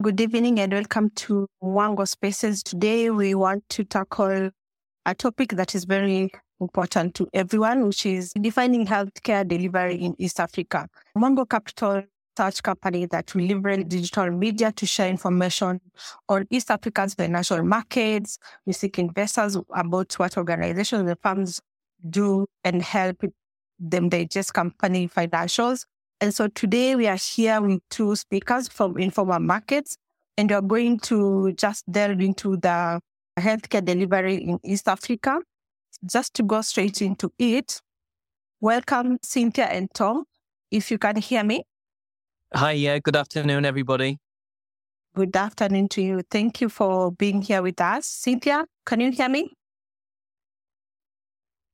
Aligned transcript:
Good 0.00 0.20
evening 0.20 0.60
and 0.60 0.72
welcome 0.72 1.10
to 1.16 1.48
Mwango 1.60 2.06
Spaces. 2.06 2.62
Today 2.62 3.10
we 3.10 3.34
want 3.34 3.68
to 3.70 3.82
tackle 3.82 4.50
a 5.04 5.14
topic 5.16 5.56
that 5.56 5.74
is 5.74 5.86
very 5.86 6.30
important 6.60 7.16
to 7.16 7.26
everyone, 7.34 7.84
which 7.84 8.06
is 8.06 8.32
defining 8.40 8.86
healthcare 8.86 9.46
delivery 9.46 9.96
in 9.96 10.14
East 10.16 10.38
Africa. 10.38 10.88
Mwango 11.16 11.48
Capital 11.48 12.04
search 12.36 12.62
company 12.62 13.06
that 13.06 13.34
will 13.34 13.46
leverage 13.46 13.88
digital 13.88 14.30
media 14.30 14.70
to 14.70 14.86
share 14.86 15.08
information 15.08 15.80
on 16.28 16.46
East 16.48 16.70
Africa's 16.70 17.14
financial 17.14 17.64
markets. 17.64 18.38
We 18.66 18.74
seek 18.74 19.00
investors 19.00 19.56
about 19.74 20.12
what 20.16 20.36
organizations 20.36 21.10
and 21.10 21.18
firms 21.20 21.60
do 22.08 22.46
and 22.62 22.82
help 22.82 23.24
them 23.80 24.10
digest 24.10 24.54
company 24.54 25.08
financials. 25.08 25.86
And 26.20 26.34
so 26.34 26.48
today 26.48 26.96
we 26.96 27.06
are 27.06 27.16
here 27.16 27.60
with 27.60 27.80
two 27.90 28.16
speakers 28.16 28.66
from 28.66 28.94
Informa 28.94 29.40
Markets, 29.40 29.96
and 30.36 30.50
we're 30.50 30.60
going 30.60 30.98
to 31.00 31.52
just 31.52 31.84
delve 31.90 32.20
into 32.20 32.56
the 32.56 33.00
healthcare 33.38 33.84
delivery 33.84 34.34
in 34.34 34.58
East 34.64 34.88
Africa. 34.88 35.38
Just 36.04 36.34
to 36.34 36.42
go 36.42 36.60
straight 36.62 37.02
into 37.02 37.30
it, 37.38 37.80
welcome 38.60 39.18
Cynthia 39.22 39.66
and 39.66 39.88
Tom. 39.94 40.24
If 40.72 40.90
you 40.90 40.98
can 40.98 41.16
hear 41.16 41.44
me. 41.44 41.62
Hi, 42.52 42.72
yeah, 42.72 42.98
good 42.98 43.14
afternoon, 43.14 43.64
everybody. 43.64 44.18
Good 45.14 45.36
afternoon 45.36 45.88
to 45.90 46.02
you. 46.02 46.22
Thank 46.28 46.60
you 46.60 46.68
for 46.68 47.12
being 47.12 47.42
here 47.42 47.62
with 47.62 47.80
us. 47.80 48.06
Cynthia, 48.06 48.64
can 48.84 49.00
you 49.00 49.12
hear 49.12 49.28
me? 49.28 49.52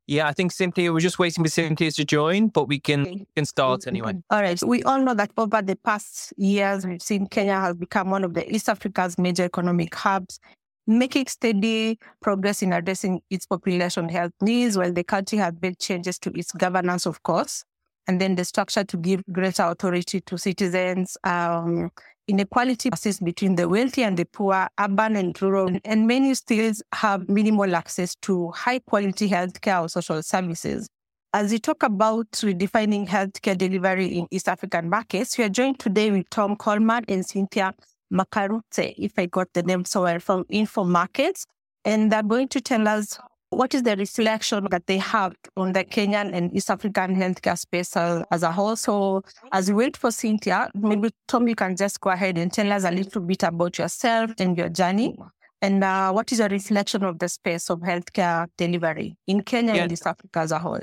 Yeah, 0.06 0.28
I 0.28 0.32
think 0.32 0.52
Cynthia, 0.52 0.92
we're 0.92 1.00
just 1.00 1.18
waiting 1.18 1.42
for 1.42 1.50
Cynthia 1.50 1.90
to 1.90 2.04
join, 2.04 2.48
but 2.48 2.68
we 2.68 2.78
can, 2.78 3.26
can 3.34 3.46
start 3.46 3.80
mm-hmm. 3.80 3.88
anyway. 3.88 4.14
All 4.30 4.42
right. 4.42 4.58
So 4.58 4.66
We 4.66 4.82
all 4.82 5.00
know 5.00 5.14
that 5.14 5.30
over 5.38 5.62
the 5.62 5.76
past 5.76 6.34
years, 6.36 6.86
we've 6.86 7.00
seen 7.00 7.26
Kenya 7.26 7.58
has 7.58 7.76
become 7.76 8.10
one 8.10 8.22
of 8.22 8.34
the 8.34 8.50
East 8.54 8.68
Africa's 8.68 9.16
major 9.18 9.44
economic 9.44 9.94
hubs, 9.94 10.40
making 10.86 11.28
steady 11.28 11.98
progress 12.20 12.62
in 12.62 12.74
addressing 12.74 13.22
its 13.30 13.46
population 13.46 14.10
health 14.10 14.32
needs, 14.42 14.76
while 14.76 14.92
the 14.92 15.04
country 15.04 15.38
has 15.38 15.54
made 15.62 15.78
changes 15.78 16.18
to 16.18 16.30
its 16.38 16.52
governance, 16.52 17.06
of 17.06 17.22
course, 17.22 17.64
and 18.06 18.20
then 18.20 18.34
the 18.34 18.44
structure 18.44 18.84
to 18.84 18.96
give 18.96 19.22
greater 19.32 19.62
authority 19.64 20.20
to 20.20 20.38
citizens, 20.38 21.16
um, 21.24 21.90
inequality 22.28 22.90
persists 22.90 23.20
between 23.20 23.54
the 23.54 23.68
wealthy 23.68 24.02
and 24.02 24.16
the 24.16 24.24
poor, 24.24 24.68
urban 24.78 25.16
and 25.16 25.40
rural, 25.40 25.78
and 25.84 26.06
many 26.06 26.34
still 26.34 26.72
have 26.92 27.28
minimal 27.28 27.74
access 27.74 28.14
to 28.16 28.50
high 28.50 28.78
quality 28.78 29.28
healthcare 29.28 29.82
or 29.82 29.88
social 29.88 30.22
services. 30.22 30.88
As 31.32 31.50
we 31.50 31.58
talk 31.58 31.82
about 31.82 32.30
redefining 32.32 33.08
healthcare 33.08 33.58
delivery 33.58 34.06
in 34.06 34.28
East 34.30 34.48
African 34.48 34.88
markets, 34.88 35.36
we 35.36 35.44
are 35.44 35.48
joined 35.48 35.80
today 35.80 36.10
with 36.10 36.30
Tom 36.30 36.56
Coleman 36.56 37.04
and 37.08 37.26
Cynthia 37.26 37.74
Makarutse, 38.12 38.94
if 38.96 39.18
I 39.18 39.26
got 39.26 39.52
the 39.52 39.62
name 39.62 39.84
so 39.84 40.18
from 40.20 40.44
Info 40.48 40.84
Markets. 40.84 41.44
And 41.84 42.10
they're 42.10 42.22
going 42.22 42.48
to 42.48 42.60
tell 42.60 42.86
us 42.86 43.18
what 43.56 43.74
is 43.74 43.82
the 43.82 43.96
reflection 43.96 44.66
that 44.70 44.86
they 44.86 44.98
have 44.98 45.34
on 45.56 45.72
the 45.72 45.84
Kenyan 45.84 46.34
and 46.34 46.54
East 46.54 46.70
African 46.70 47.14
healthcare 47.16 47.58
space 47.58 47.96
as 47.96 48.42
a 48.42 48.52
whole? 48.52 48.76
So, 48.76 49.22
as 49.52 49.68
we 49.68 49.74
wait 49.74 49.96
for 49.96 50.10
Cynthia, 50.10 50.70
maybe 50.74 51.10
Tom, 51.28 51.48
you 51.48 51.54
can 51.54 51.76
just 51.76 52.00
go 52.00 52.10
ahead 52.10 52.38
and 52.38 52.52
tell 52.52 52.70
us 52.72 52.84
a 52.84 52.90
little 52.90 53.22
bit 53.22 53.42
about 53.42 53.78
yourself 53.78 54.32
and 54.38 54.56
your 54.56 54.68
journey. 54.68 55.16
And 55.62 55.82
uh, 55.82 56.12
what 56.12 56.30
is 56.30 56.40
a 56.40 56.48
reflection 56.48 57.04
of 57.04 57.18
the 57.18 57.28
space 57.28 57.70
of 57.70 57.80
healthcare 57.80 58.48
delivery 58.58 59.16
in 59.26 59.42
Kenya 59.42 59.74
yeah. 59.74 59.82
and 59.84 59.92
East 59.92 60.06
Africa 60.06 60.40
as 60.40 60.52
a 60.52 60.58
whole? 60.58 60.80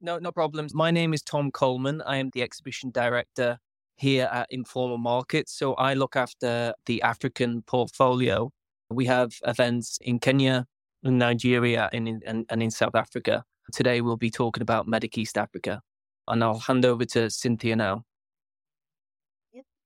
No, 0.00 0.18
no 0.18 0.32
problems. 0.32 0.74
My 0.74 0.90
name 0.90 1.12
is 1.12 1.22
Tom 1.22 1.50
Coleman. 1.50 2.02
I 2.02 2.16
am 2.16 2.30
the 2.32 2.42
exhibition 2.42 2.90
director 2.90 3.58
here 3.96 4.28
at 4.32 4.50
Informa 4.50 4.98
Markets. 4.98 5.52
So 5.52 5.74
I 5.74 5.94
look 5.94 6.16
after 6.16 6.74
the 6.86 7.02
African 7.02 7.62
portfolio. 7.62 8.50
We 8.90 9.06
have 9.06 9.32
events 9.46 9.98
in 10.00 10.18
Kenya, 10.18 10.66
in 11.08 11.18
Nigeria 11.18 11.88
and 11.92 12.08
in, 12.08 12.20
and, 12.26 12.46
and 12.50 12.62
in 12.62 12.70
South 12.70 12.94
Africa. 12.94 13.44
Today 13.72 14.00
we'll 14.00 14.16
be 14.16 14.30
talking 14.30 14.62
about 14.62 14.86
Medic 14.86 15.18
East 15.18 15.38
Africa. 15.38 15.80
And 16.28 16.42
I'll 16.42 16.58
hand 16.58 16.84
over 16.84 17.04
to 17.06 17.30
Cynthia 17.30 17.76
now. 17.76 18.04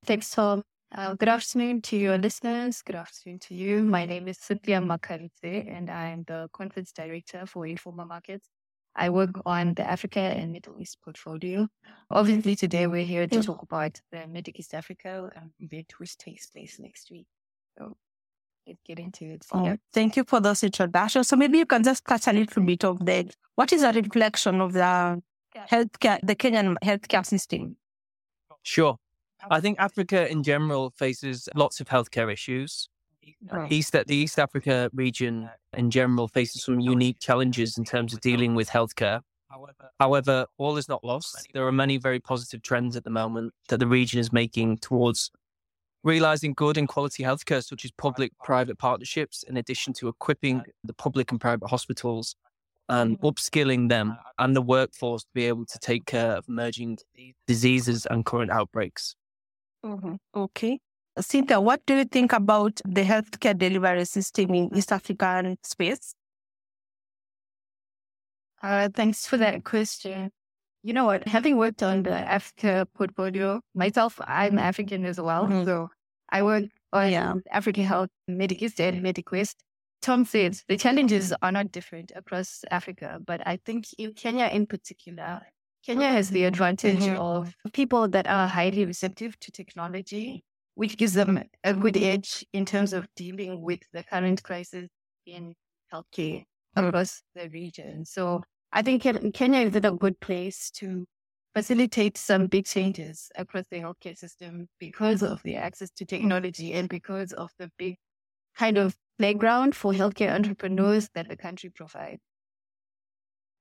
Thanks, 0.04 0.30
Tom. 0.30 0.62
Uh, 0.92 1.14
good 1.14 1.28
afternoon 1.28 1.82
to 1.82 1.96
your 1.96 2.18
listeners. 2.18 2.82
Good 2.82 2.96
afternoon 2.96 3.38
to 3.40 3.54
you. 3.54 3.82
My 3.82 4.06
name 4.06 4.26
is 4.26 4.38
Cynthia 4.38 4.80
Makarutse, 4.80 5.30
and 5.42 5.88
I'm 5.88 6.24
the 6.26 6.48
conference 6.52 6.90
director 6.90 7.46
for 7.46 7.64
Informa 7.64 8.08
Markets. 8.08 8.48
I 8.96 9.10
work 9.10 9.30
on 9.46 9.74
the 9.74 9.88
Africa 9.88 10.18
and 10.18 10.50
Middle 10.50 10.80
East 10.80 10.98
portfolio. 11.04 11.68
Obviously, 12.10 12.56
today 12.56 12.88
we're 12.88 13.04
here 13.04 13.28
to 13.28 13.42
talk 13.42 13.62
about 13.62 14.00
the 14.10 14.26
Medic 14.26 14.58
East 14.58 14.74
Africa 14.74 15.30
event, 15.60 15.92
which 15.98 16.16
takes 16.16 16.48
place 16.48 16.78
next 16.80 17.10
week. 17.10 17.26
So 17.78 17.96
get 18.84 18.98
into 18.98 19.24
it. 19.24 19.44
Oh, 19.52 19.64
yeah. 19.64 19.76
Thank 19.92 20.16
you 20.16 20.24
for 20.24 20.40
those 20.40 20.62
introductions. 20.62 21.28
So 21.28 21.36
maybe 21.36 21.58
you 21.58 21.66
can 21.66 21.82
just 21.82 22.04
touch 22.04 22.26
a 22.26 22.32
little 22.32 22.62
bit 22.62 22.84
of 22.84 23.04
that. 23.06 23.34
What 23.54 23.72
is 23.72 23.82
a 23.82 23.92
reflection 23.92 24.60
of 24.60 24.72
the 24.72 25.22
healthcare, 25.70 26.20
the 26.22 26.36
Kenyan 26.36 26.76
healthcare 26.84 27.26
system? 27.26 27.76
Sure. 28.62 28.96
I 29.50 29.60
think 29.60 29.78
Africa 29.78 30.30
in 30.30 30.42
general 30.42 30.90
faces 30.90 31.48
lots 31.54 31.80
of 31.80 31.88
healthcare 31.88 32.32
issues. 32.32 32.88
East 33.70 33.92
the 33.92 34.14
East 34.14 34.38
Africa 34.38 34.90
region 34.92 35.48
in 35.74 35.90
general 35.90 36.28
faces 36.28 36.64
some 36.64 36.80
unique 36.80 37.18
challenges 37.20 37.78
in 37.78 37.84
terms 37.84 38.12
of 38.12 38.20
dealing 38.20 38.54
with 38.54 38.68
healthcare. 38.68 39.20
However, 39.98 40.46
all 40.58 40.76
is 40.76 40.88
not 40.88 41.02
lost. 41.02 41.48
There 41.54 41.66
are 41.66 41.72
many 41.72 41.96
very 41.96 42.20
positive 42.20 42.62
trends 42.62 42.96
at 42.96 43.04
the 43.04 43.10
moment 43.10 43.54
that 43.68 43.78
the 43.78 43.86
region 43.86 44.20
is 44.20 44.32
making 44.32 44.78
towards 44.78 45.30
realizing 46.02 46.54
good 46.54 46.76
and 46.76 46.88
quality 46.88 47.22
healthcare, 47.22 47.64
such 47.64 47.84
as 47.84 47.90
public 47.92 48.32
private 48.42 48.78
partnerships, 48.78 49.42
in 49.42 49.56
addition 49.56 49.92
to 49.94 50.08
equipping 50.08 50.62
the 50.84 50.94
public 50.94 51.30
and 51.30 51.40
private 51.40 51.68
hospitals 51.68 52.36
and 52.88 53.20
upskilling 53.20 53.88
them 53.88 54.16
and 54.38 54.56
the 54.56 54.62
workforce 54.62 55.22
to 55.22 55.28
be 55.32 55.46
able 55.46 55.64
to 55.64 55.78
take 55.78 56.06
care 56.06 56.32
of 56.32 56.44
emerging 56.48 56.98
diseases 57.46 58.06
and 58.06 58.24
current 58.24 58.50
outbreaks. 58.50 59.14
Mm-hmm. 59.84 60.14
Okay. 60.34 60.80
Cynthia, 61.18 61.60
what 61.60 61.84
do 61.86 61.96
you 61.96 62.04
think 62.04 62.32
about 62.32 62.80
the 62.84 63.02
healthcare 63.02 63.56
delivery 63.56 64.04
system 64.04 64.54
in 64.54 64.74
East 64.74 64.92
African 64.92 65.56
space? 65.62 66.14
Uh, 68.62 68.88
thanks 68.92 69.26
for 69.26 69.36
that 69.36 69.64
question. 69.64 70.30
You 70.82 70.94
know 70.94 71.04
what? 71.04 71.28
Having 71.28 71.56
worked 71.56 71.82
on 71.82 72.02
the 72.02 72.12
Africa 72.12 72.86
portfolio 72.94 73.60
myself, 73.74 74.18
I'm 74.24 74.58
African 74.58 75.04
as 75.04 75.20
well. 75.20 75.44
Mm-hmm. 75.44 75.64
So 75.64 75.88
I 76.30 76.42
work 76.42 76.64
on 76.92 77.10
yeah. 77.10 77.34
African 77.50 77.84
Health, 77.84 78.08
Medic 78.26 78.62
East, 78.62 78.80
and 78.80 79.02
Medic 79.02 79.30
West. 79.30 79.56
Tom 80.02 80.24
said 80.24 80.56
the 80.68 80.78
challenges 80.78 81.34
are 81.42 81.52
not 81.52 81.70
different 81.72 82.12
across 82.16 82.64
Africa, 82.70 83.18
but 83.24 83.46
I 83.46 83.58
think 83.64 83.86
in 83.98 84.14
Kenya 84.14 84.46
in 84.46 84.66
particular, 84.66 85.42
Kenya 85.84 86.08
has 86.08 86.30
the 86.30 86.44
advantage 86.44 87.00
mm-hmm. 87.00 87.20
of 87.20 87.54
people 87.72 88.08
that 88.08 88.26
are 88.26 88.48
highly 88.48 88.86
receptive 88.86 89.38
to 89.40 89.52
technology, 89.52 90.44
which 90.74 90.96
gives 90.96 91.12
them 91.12 91.42
a 91.64 91.74
good 91.74 91.96
edge 91.98 92.44
in 92.52 92.64
terms 92.64 92.94
of 92.94 93.06
dealing 93.14 93.60
with 93.60 93.80
the 93.92 94.02
current 94.02 94.42
crisis 94.42 94.88
in 95.26 95.54
healthcare 95.92 96.44
across 96.76 97.22
the 97.34 97.48
region. 97.50 98.04
So 98.04 98.42
I 98.72 98.82
think 98.82 99.02
Kenya 99.34 99.60
is 99.60 99.74
in 99.74 99.84
a 99.84 99.92
good 99.92 100.20
place 100.20 100.70
to 100.72 101.06
facilitate 101.54 102.16
some 102.16 102.46
big 102.46 102.66
changes 102.66 103.30
across 103.36 103.64
the 103.70 103.78
healthcare 103.78 104.16
system 104.16 104.68
because 104.78 105.22
of 105.22 105.42
the 105.42 105.56
access 105.56 105.90
to 105.90 106.04
technology 106.04 106.72
and 106.72 106.88
because 106.88 107.32
of 107.32 107.50
the 107.58 107.70
big 107.76 107.96
kind 108.56 108.78
of 108.78 108.96
playground 109.18 109.74
for 109.74 109.92
healthcare 109.92 110.32
entrepreneurs 110.32 111.08
that 111.14 111.28
the 111.28 111.36
country 111.36 111.70
provides. 111.70 112.20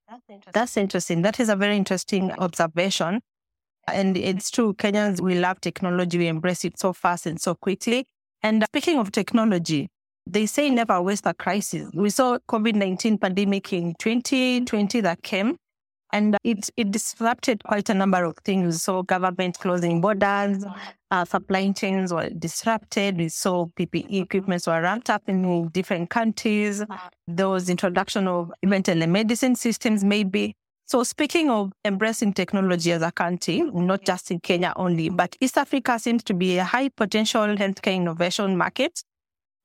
That's 0.07 0.23
interesting. 0.29 0.51
That's 0.53 0.77
interesting. 0.77 1.21
That 1.23 1.39
is 1.39 1.49
a 1.49 1.55
very 1.55 1.77
interesting 1.77 2.31
observation. 2.33 3.21
And 3.87 4.17
it's 4.17 4.51
true, 4.51 4.73
Kenyans, 4.73 5.21
we 5.21 5.35
love 5.39 5.61
technology. 5.61 6.19
We 6.19 6.27
embrace 6.27 6.63
it 6.65 6.79
so 6.79 6.93
fast 6.93 7.25
and 7.25 7.41
so 7.41 7.55
quickly. 7.55 8.05
And 8.43 8.63
speaking 8.65 8.99
of 8.99 9.11
technology, 9.11 9.89
they 10.31 10.45
say 10.45 10.69
never 10.69 11.01
waste 11.01 11.25
a 11.25 11.33
crisis. 11.33 11.89
We 11.93 12.09
saw 12.09 12.37
COVID-19 12.49 13.19
pandemic 13.19 13.73
in 13.73 13.95
2020 13.99 15.01
that 15.01 15.23
came 15.23 15.57
and 16.11 16.37
it, 16.43 16.69
it 16.75 16.91
disrupted 16.91 17.63
quite 17.63 17.89
a 17.89 17.93
number 17.93 18.23
of 18.23 18.35
things. 18.43 18.83
So 18.83 19.03
government 19.03 19.59
closing 19.59 20.01
borders, 20.01 20.63
uh, 21.11 21.25
supply 21.25 21.71
chains 21.71 22.13
were 22.13 22.29
disrupted. 22.29 23.17
We 23.17 23.29
saw 23.29 23.67
PPE 23.67 24.23
equipments 24.23 24.67
were 24.67 24.81
ramped 24.81 25.09
up 25.09 25.23
in 25.27 25.69
different 25.69 26.09
countries. 26.09 26.83
There 27.27 27.49
was 27.49 27.69
introduction 27.69 28.27
of 28.27 28.51
even 28.63 28.83
telemedicine 28.83 29.57
systems 29.57 30.03
maybe. 30.03 30.55
So 30.85 31.03
speaking 31.03 31.51
of 31.51 31.71
embracing 31.85 32.33
technology 32.33 32.91
as 32.91 33.03
a 33.03 33.11
country, 33.11 33.61
not 33.61 34.03
just 34.03 34.31
in 34.31 34.39
Kenya 34.39 34.73
only, 34.75 35.09
but 35.09 35.35
East 35.39 35.57
Africa 35.57 35.99
seems 35.99 36.23
to 36.23 36.33
be 36.33 36.57
a 36.57 36.63
high 36.63 36.89
potential 36.89 37.41
healthcare 37.41 37.95
innovation 37.95 38.57
market. 38.57 39.03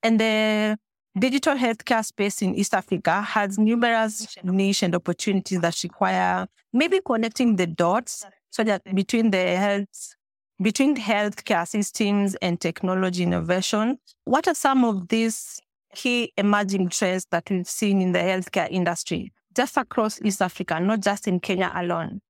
And 0.05 0.21
the 0.21 0.79
digital 1.19 1.55
healthcare 1.55 2.05
space 2.05 2.43
in 2.43 2.55
East 2.55 2.75
Africa 2.75 3.23
has 3.23 3.59
numerous 3.59 4.37
niche 4.45 4.83
and 4.83 4.95
opportunities 4.95 5.61
that 5.61 5.83
require 5.83 6.47
maybe 6.75 7.01
connecting 7.05 7.57
the 7.57 7.67
dots 7.67 8.27
so 8.51 8.63
that 8.65 8.83
between 8.95 9.31
the 9.31 9.57
health 9.57 10.15
between 10.63 10.95
healthcare 10.97 11.67
systems 11.67 12.37
and 12.37 12.61
technology 12.61 13.25
innovation. 13.25 13.99
What 14.25 14.47
are 14.47 14.55
some 14.55 14.85
of 14.85 15.09
these 15.09 15.61
key 15.95 16.33
emerging 16.37 16.91
trends 16.91 17.27
that 17.31 17.51
we've 17.51 17.67
seen 17.67 18.01
in 18.01 18.13
the 18.13 18.21
healthcare 18.21 18.69
industry, 18.71 19.33
just 19.57 19.77
across 19.77 20.23
East 20.23 20.41
Africa, 20.41 20.79
not 20.79 21.01
just 21.01 21.27
in 21.27 21.41
Kenya 21.41 21.73
alone? 21.75 22.21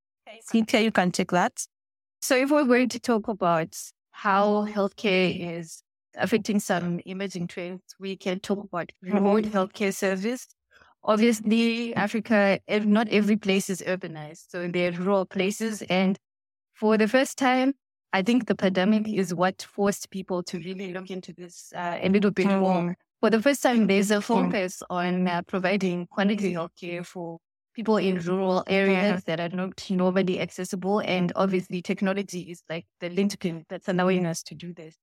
Cynthia, 0.40 0.80
you 0.80 0.90
can 0.90 1.10
take 1.10 1.32
that. 1.32 1.66
So, 2.22 2.36
if 2.36 2.50
we're 2.50 2.64
going 2.64 2.88
to 2.88 2.98
talk 2.98 3.28
about 3.28 3.76
how 4.12 4.66
healthcare 4.66 5.58
is 5.58 5.82
affecting 6.16 6.60
some 6.60 7.00
emerging 7.06 7.48
trends, 7.48 7.82
we 7.98 8.16
can 8.16 8.40
talk 8.40 8.64
about 8.64 8.90
remote 9.02 9.44
healthcare 9.44 9.94
service. 9.94 10.46
Obviously, 11.02 11.94
Africa, 11.94 12.58
not 12.68 13.08
every 13.08 13.36
place 13.36 13.68
is 13.68 13.82
urbanized. 13.86 14.46
So 14.48 14.68
there 14.68 14.90
are 14.90 14.96
rural 14.96 15.26
places. 15.26 15.82
And 15.82 16.18
for 16.72 16.96
the 16.96 17.06
first 17.08 17.36
time, 17.36 17.74
I 18.12 18.22
think 18.22 18.46
the 18.46 18.54
pandemic 18.54 19.08
is 19.08 19.34
what 19.34 19.62
forced 19.62 20.10
people 20.10 20.42
to 20.44 20.58
really 20.58 20.92
look 20.92 21.10
into 21.10 21.32
this 21.32 21.72
uh, 21.76 21.98
a 22.00 22.08
little 22.08 22.30
bit 22.30 22.46
more. 22.46 22.96
For 23.20 23.30
the 23.30 23.42
first 23.42 23.62
time, 23.62 23.86
there's 23.86 24.10
a 24.10 24.20
focus 24.20 24.82
on 24.88 25.26
uh, 25.28 25.42
providing 25.42 26.06
quality 26.06 26.52
healthcare 26.54 27.04
for 27.04 27.38
people 27.74 27.96
in 27.96 28.18
rural 28.20 28.62
areas 28.68 29.24
that 29.24 29.40
are 29.40 29.48
not 29.48 29.84
normally 29.90 30.40
accessible. 30.40 31.00
And 31.00 31.32
obviously, 31.34 31.82
technology 31.82 32.40
is 32.42 32.62
like 32.70 32.86
the 33.00 33.08
linchpin 33.10 33.64
that's 33.68 33.88
allowing 33.88 34.26
us 34.26 34.42
to 34.44 34.54
do 34.54 34.72
this. 34.72 34.96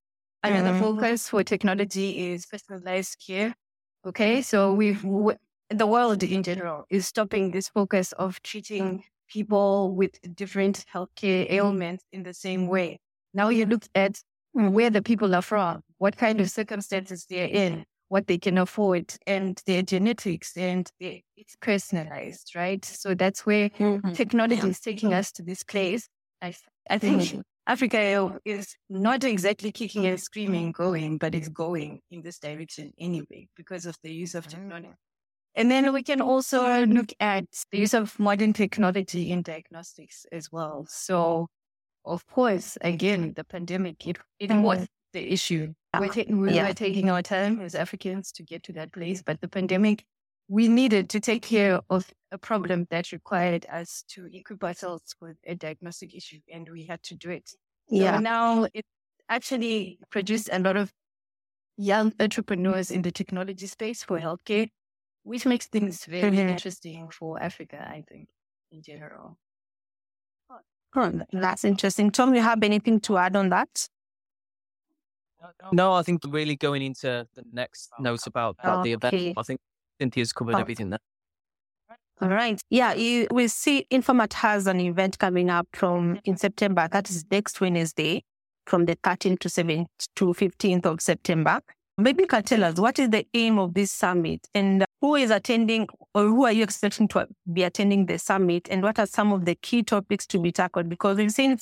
Another 0.43 0.71
mm-hmm. 0.71 0.81
focus 0.81 1.29
for 1.29 1.43
technology 1.43 2.31
is 2.31 2.45
personalized 2.45 3.23
care. 3.25 3.53
Okay, 4.05 4.41
so 4.41 4.73
we've 4.73 5.03
the 5.69 5.87
world 5.87 6.23
in 6.23 6.43
general 6.43 6.85
is 6.89 7.07
stopping 7.07 7.51
this 7.51 7.69
focus 7.69 8.11
of 8.13 8.41
treating 8.43 9.03
people 9.29 9.95
with 9.95 10.19
different 10.35 10.85
healthcare 10.93 11.49
ailments 11.49 12.03
in 12.11 12.23
the 12.23 12.33
same 12.33 12.67
way. 12.67 12.99
Now 13.33 13.49
you 13.49 13.65
look 13.65 13.83
at 13.95 14.19
where 14.53 14.89
the 14.89 15.01
people 15.01 15.33
are 15.33 15.41
from, 15.41 15.81
what 15.97 16.17
kind 16.17 16.41
of 16.41 16.49
circumstances 16.49 17.25
they're 17.29 17.47
in, 17.47 17.85
what 18.09 18.27
they 18.27 18.37
can 18.37 18.57
afford, 18.57 19.13
and 19.25 19.61
their 19.65 19.81
genetics, 19.81 20.57
and 20.57 20.89
it's 20.99 21.55
personalized, 21.61 22.53
right? 22.55 22.83
So 22.83 23.15
that's 23.15 23.45
where 23.45 23.69
mm-hmm. 23.69 24.11
technology 24.11 24.67
is 24.67 24.81
taking 24.81 25.13
us 25.13 25.31
to 25.33 25.43
this 25.43 25.63
place. 25.63 26.09
I, 26.41 26.53
I 26.89 26.97
think 26.97 27.21
mm-hmm. 27.21 27.41
Africa 27.67 28.39
is 28.43 28.75
not 28.89 29.23
exactly 29.23 29.71
kicking 29.71 30.05
and 30.07 30.19
screaming 30.19 30.71
going, 30.71 31.17
but 31.17 31.35
it's 31.35 31.49
going 31.49 32.01
in 32.09 32.21
this 32.21 32.39
direction 32.39 32.91
anyway 32.99 33.47
because 33.55 33.85
of 33.85 33.95
the 34.03 34.11
use 34.11 34.35
of 34.35 34.47
technology. 34.47 34.89
And 35.55 35.69
then 35.69 35.91
we 35.93 36.01
can 36.01 36.21
also 36.21 36.85
look 36.85 37.13
at 37.19 37.45
the 37.71 37.79
use 37.79 37.93
of 37.93 38.17
modern 38.19 38.53
technology 38.53 39.31
in 39.31 39.41
diagnostics 39.41 40.25
as 40.31 40.51
well. 40.51 40.85
So, 40.89 41.47
of 42.05 42.25
course, 42.27 42.77
again, 42.81 43.33
the 43.35 43.43
pandemic, 43.43 44.07
it, 44.07 44.17
it 44.39 44.49
mm-hmm. 44.49 44.63
was 44.63 44.87
the 45.13 45.31
issue. 45.31 45.73
We're, 45.99 46.07
ta- 46.07 46.23
we 46.29 46.53
yeah. 46.53 46.67
were 46.67 46.73
taking 46.73 47.09
our 47.09 47.21
time 47.21 47.59
as 47.59 47.75
Africans 47.75 48.31
to 48.33 48.43
get 48.43 48.63
to 48.63 48.73
that 48.73 48.93
place, 48.93 49.21
but 49.21 49.41
the 49.41 49.49
pandemic, 49.49 50.05
we 50.47 50.67
needed 50.67 51.09
to 51.09 51.19
take 51.19 51.43
care 51.43 51.81
of 51.89 52.09
a 52.31 52.37
problem 52.37 52.87
that 52.89 53.11
required 53.11 53.65
us 53.71 54.03
to 54.09 54.27
equip 54.31 54.63
ourselves 54.63 55.15
with 55.21 55.37
a 55.45 55.55
diagnostic 55.55 56.15
issue, 56.15 56.39
and 56.51 56.67
we 56.69 56.85
had 56.85 57.03
to 57.03 57.15
do 57.15 57.29
it. 57.29 57.51
Yeah. 57.89 58.15
So 58.15 58.19
now 58.21 58.67
it 58.73 58.85
actually 59.29 59.99
produced 60.09 60.49
a 60.51 60.59
lot 60.59 60.77
of 60.77 60.91
young 61.77 62.13
entrepreneurs 62.19 62.91
in 62.91 63.01
the 63.01 63.11
technology 63.11 63.67
space 63.67 64.03
for 64.03 64.19
healthcare 64.19 64.69
which 65.23 65.45
makes 65.45 65.67
things 65.67 66.05
very 66.05 66.31
mm-hmm. 66.31 66.49
interesting 66.49 67.09
for 67.09 67.41
Africa, 67.41 67.85
I 67.87 68.03
think, 68.07 68.29
in 68.71 68.81
general. 68.81 69.37
Oh, 70.95 71.21
that's 71.31 71.63
interesting. 71.63 72.11
Tom, 72.11 72.33
you 72.33 72.41
have 72.41 72.63
anything 72.63 72.99
to 73.01 73.17
add 73.17 73.35
on 73.35 73.49
that? 73.49 73.87
No, 75.71 75.93
I 75.93 76.03
think 76.03 76.21
really 76.27 76.55
going 76.55 76.81
into 76.81 77.27
the 77.33 77.43
next 77.51 77.89
notes 77.99 78.27
about, 78.27 78.57
about 78.59 78.79
okay. 78.79 78.89
the 78.89 78.93
event, 78.93 79.37
I 79.37 79.43
think 79.43 79.59
Cynthia's 79.99 80.33
covered 80.33 80.55
oh. 80.55 80.59
everything 80.59 80.89
there. 80.89 80.99
All 82.21 82.29
right. 82.29 82.61
Yeah, 82.69 82.93
you 82.93 83.27
will 83.31 83.49
see 83.49 83.87
Informa 83.89 84.31
has 84.33 84.67
an 84.67 84.79
event 84.79 85.17
coming 85.17 85.49
up 85.49 85.67
from 85.73 86.09
mm-hmm. 86.09 86.19
in 86.25 86.37
September. 86.37 86.87
That 86.91 87.09
is 87.09 87.25
next 87.31 87.59
Wednesday 87.59 88.23
from 88.67 88.85
the 88.85 88.95
13th 88.97 89.39
to 89.39 89.47
7th 89.47 89.87
to 90.17 90.25
15th 90.25 90.85
of 90.85 91.01
September. 91.01 91.61
Maybe 91.97 92.23
you 92.23 92.27
can 92.27 92.43
tell 92.43 92.63
us 92.63 92.79
what 92.79 92.99
is 92.99 93.09
the 93.09 93.25
aim 93.33 93.57
of 93.57 93.73
this 93.73 93.91
summit 93.91 94.47
and 94.53 94.83
uh, 94.83 94.85
who 95.01 95.15
is 95.15 95.31
attending 95.31 95.87
or 96.13 96.25
who 96.25 96.45
are 96.45 96.51
you 96.51 96.63
expecting 96.63 97.07
to 97.09 97.27
be 97.51 97.63
attending 97.63 98.05
the 98.05 98.19
summit 98.19 98.67
and 98.69 98.83
what 98.83 98.99
are 98.99 99.07
some 99.07 99.33
of 99.33 99.45
the 99.45 99.55
key 99.55 99.81
topics 99.81 100.27
to 100.27 100.39
be 100.39 100.51
tackled? 100.51 100.89
Because 100.89 101.17
we've 101.17 101.31
seen 101.31 101.57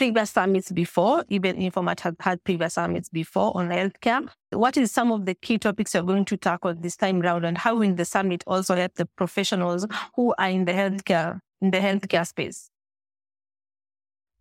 previous 0.00 0.30
summits 0.30 0.72
before, 0.72 1.26
even 1.28 1.56
Informa 1.56 2.00
has 2.00 2.14
had 2.20 2.42
previous 2.42 2.72
summits 2.72 3.10
before 3.10 3.54
on 3.54 3.68
healthcare. 3.68 4.26
What 4.48 4.78
is 4.78 4.90
some 4.90 5.12
of 5.12 5.26
the 5.26 5.34
key 5.34 5.58
topics 5.58 5.92
you're 5.92 6.02
going 6.04 6.24
to 6.24 6.38
tackle 6.38 6.74
this 6.74 6.96
time 6.96 7.20
around 7.20 7.44
and 7.44 7.58
how 7.58 7.76
will 7.76 7.94
the 7.94 8.06
summit 8.06 8.42
also 8.46 8.76
help 8.76 8.94
the 8.94 9.04
professionals 9.04 9.86
who 10.16 10.32
are 10.38 10.48
in 10.48 10.64
the 10.64 10.72
healthcare 10.72 11.40
in 11.60 11.70
the 11.70 11.76
healthcare 11.80 12.26
space? 12.26 12.70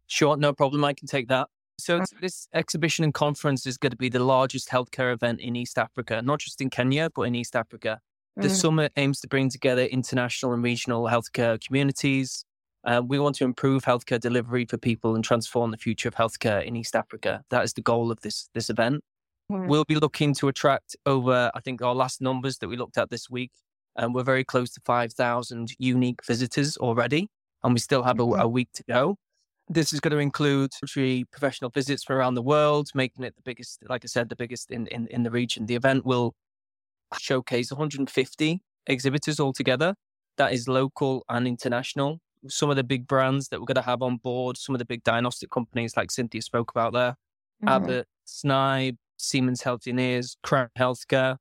Sure, 0.07 0.37
no 0.37 0.53
problem. 0.53 0.85
I 0.85 0.93
can 0.93 1.09
take 1.09 1.27
that. 1.27 1.49
So 1.77 2.05
this 2.21 2.47
exhibition 2.53 3.03
and 3.03 3.13
conference 3.13 3.67
is 3.67 3.77
going 3.77 3.91
to 3.91 3.97
be 3.97 4.07
the 4.07 4.23
largest 4.23 4.69
healthcare 4.69 5.13
event 5.13 5.41
in 5.41 5.57
East 5.57 5.77
Africa, 5.77 6.21
not 6.21 6.39
just 6.39 6.61
in 6.61 6.69
Kenya, 6.69 7.09
but 7.13 7.23
in 7.23 7.35
East 7.35 7.57
Africa. 7.57 7.99
The 8.37 8.47
mm. 8.47 8.51
summit 8.51 8.93
aims 8.95 9.19
to 9.19 9.27
bring 9.27 9.49
together 9.49 9.83
international 9.83 10.53
and 10.53 10.63
regional 10.63 11.03
healthcare 11.03 11.59
communities. 11.59 12.45
Uh, 12.85 13.01
we 13.05 13.19
want 13.19 13.35
to 13.35 13.43
improve 13.43 13.83
healthcare 13.83 14.19
delivery 14.19 14.65
for 14.65 14.77
people 14.77 15.15
and 15.15 15.23
transform 15.23 15.71
the 15.71 15.77
future 15.77 16.07
of 16.07 16.15
healthcare 16.15 16.63
in 16.63 16.75
East 16.75 16.95
Africa. 16.95 17.43
That 17.49 17.63
is 17.63 17.73
the 17.73 17.81
goal 17.81 18.11
of 18.11 18.21
this 18.21 18.49
this 18.53 18.69
event. 18.69 19.03
Mm. 19.51 19.67
We'll 19.67 19.85
be 19.85 19.95
looking 19.95 20.33
to 20.35 20.47
attract 20.47 20.95
over, 21.05 21.51
I 21.53 21.59
think, 21.59 21.81
our 21.81 21.95
last 21.95 22.21
numbers 22.21 22.57
that 22.59 22.69
we 22.69 22.77
looked 22.77 22.97
at 22.97 23.09
this 23.09 23.29
week, 23.29 23.51
and 23.95 24.13
we're 24.13 24.23
very 24.23 24.43
close 24.43 24.71
to 24.71 24.81
five 24.85 25.13
thousand 25.13 25.73
unique 25.77 26.23
visitors 26.25 26.77
already, 26.77 27.27
and 27.63 27.73
we 27.73 27.79
still 27.79 28.03
have 28.03 28.19
a, 28.19 28.23
a 28.23 28.47
week 28.47 28.69
to 28.75 28.83
go. 28.83 29.17
This 29.67 29.93
is 29.93 29.99
going 29.99 30.13
to 30.13 30.17
include 30.17 30.71
professional 31.31 31.69
visits 31.69 32.03
from 32.03 32.15
around 32.15 32.33
the 32.33 32.41
world, 32.41 32.89
making 32.95 33.23
it 33.23 33.35
the 33.35 33.43
biggest, 33.43 33.83
like 33.87 34.03
I 34.03 34.07
said, 34.07 34.29
the 34.29 34.35
biggest 34.35 34.71
in, 34.71 34.87
in, 34.87 35.05
in 35.07 35.21
the 35.21 35.29
region. 35.29 35.67
The 35.67 35.75
event 35.75 36.05
will 36.05 36.33
showcase 37.19 37.71
150 37.71 38.61
exhibitors 38.87 39.39
altogether. 39.39 39.93
That 40.37 40.53
is 40.53 40.67
local 40.67 41.23
and 41.29 41.47
international. 41.47 42.19
Some 42.47 42.69
of 42.69 42.75
the 42.75 42.83
big 42.83 43.07
brands 43.07 43.49
that 43.49 43.59
we're 43.59 43.65
going 43.65 43.75
to 43.75 43.81
have 43.81 44.01
on 44.01 44.17
board, 44.17 44.57
some 44.57 44.75
of 44.75 44.79
the 44.79 44.85
big 44.85 45.03
diagnostic 45.03 45.49
companies 45.49 45.97
like 45.97 46.11
Cynthia 46.11 46.41
spoke 46.41 46.71
about 46.71 46.93
there, 46.93 47.11
mm-hmm. 47.63 47.67
Abbott, 47.67 48.07
Snibe, 48.25 48.97
Siemens 49.17 49.61
Healthineers, 49.61 50.37
Crown 50.43 50.69
Healthcare. 50.77 51.37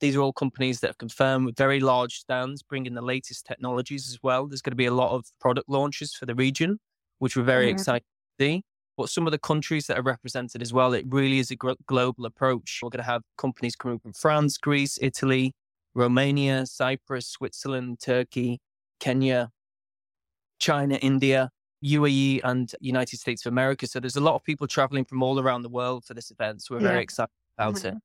These 0.00 0.16
are 0.16 0.20
all 0.20 0.32
companies 0.32 0.80
that 0.80 0.88
have 0.88 0.98
confirmed 0.98 1.46
with 1.46 1.56
very 1.56 1.78
large 1.78 2.18
stands, 2.18 2.62
bringing 2.62 2.94
the 2.94 3.02
latest 3.02 3.46
technologies 3.46 4.08
as 4.08 4.18
well. 4.22 4.46
There's 4.46 4.62
going 4.62 4.72
to 4.72 4.76
be 4.76 4.86
a 4.86 4.94
lot 4.94 5.12
of 5.12 5.26
product 5.40 5.68
launches 5.68 6.14
for 6.14 6.26
the 6.26 6.34
region 6.34 6.78
which 7.20 7.36
we're 7.36 7.44
very 7.44 7.66
mm-hmm. 7.66 7.74
excited 7.76 8.04
to 8.38 8.44
see. 8.44 8.62
But 8.96 9.08
some 9.08 9.26
of 9.26 9.30
the 9.30 9.38
countries 9.38 9.86
that 9.86 9.98
are 9.98 10.02
represented 10.02 10.60
as 10.60 10.72
well, 10.72 10.92
it 10.92 11.06
really 11.08 11.38
is 11.38 11.50
a 11.50 11.56
global 11.56 12.26
approach. 12.26 12.80
We're 12.82 12.90
going 12.90 13.04
to 13.04 13.10
have 13.10 13.22
companies 13.38 13.76
coming 13.76 13.98
from 13.98 14.12
France, 14.12 14.58
Greece, 14.58 14.98
Italy, 15.00 15.54
Romania, 15.94 16.66
Cyprus, 16.66 17.28
Switzerland, 17.28 18.00
Turkey, 18.02 18.58
Kenya, 18.98 19.50
China, 20.60 20.94
India, 20.96 21.50
UAE, 21.84 22.40
and 22.44 22.72
United 22.80 23.18
States 23.18 23.44
of 23.44 23.52
America. 23.52 23.86
So 23.86 23.98
there's 23.98 24.16
a 24.16 24.20
lot 24.20 24.34
of 24.34 24.44
people 24.44 24.66
traveling 24.66 25.04
from 25.04 25.22
all 25.22 25.40
around 25.40 25.62
the 25.62 25.68
world 25.68 26.04
for 26.04 26.14
this 26.14 26.30
event. 26.30 26.62
So 26.62 26.74
we're 26.74 26.82
yeah. 26.82 26.88
very 26.88 27.02
excited 27.02 27.30
about 27.58 27.74
mm-hmm. 27.74 27.96
it. 27.96 28.02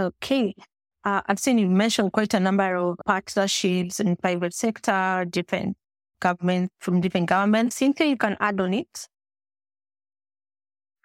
Okay. 0.00 0.54
Uh, 1.04 1.22
I've 1.26 1.38
seen 1.38 1.58
you 1.58 1.68
mention 1.68 2.10
quite 2.10 2.34
a 2.34 2.40
number 2.40 2.76
of 2.76 2.98
partnerships 3.04 4.00
in 4.00 4.16
private 4.16 4.54
sector, 4.54 5.26
different 5.28 5.76
government 6.20 6.70
from 6.80 7.00
different 7.00 7.28
governments. 7.28 7.76
Cynthia, 7.76 8.06
you 8.06 8.16
can 8.16 8.36
add 8.40 8.60
on 8.60 8.74
it. 8.74 9.08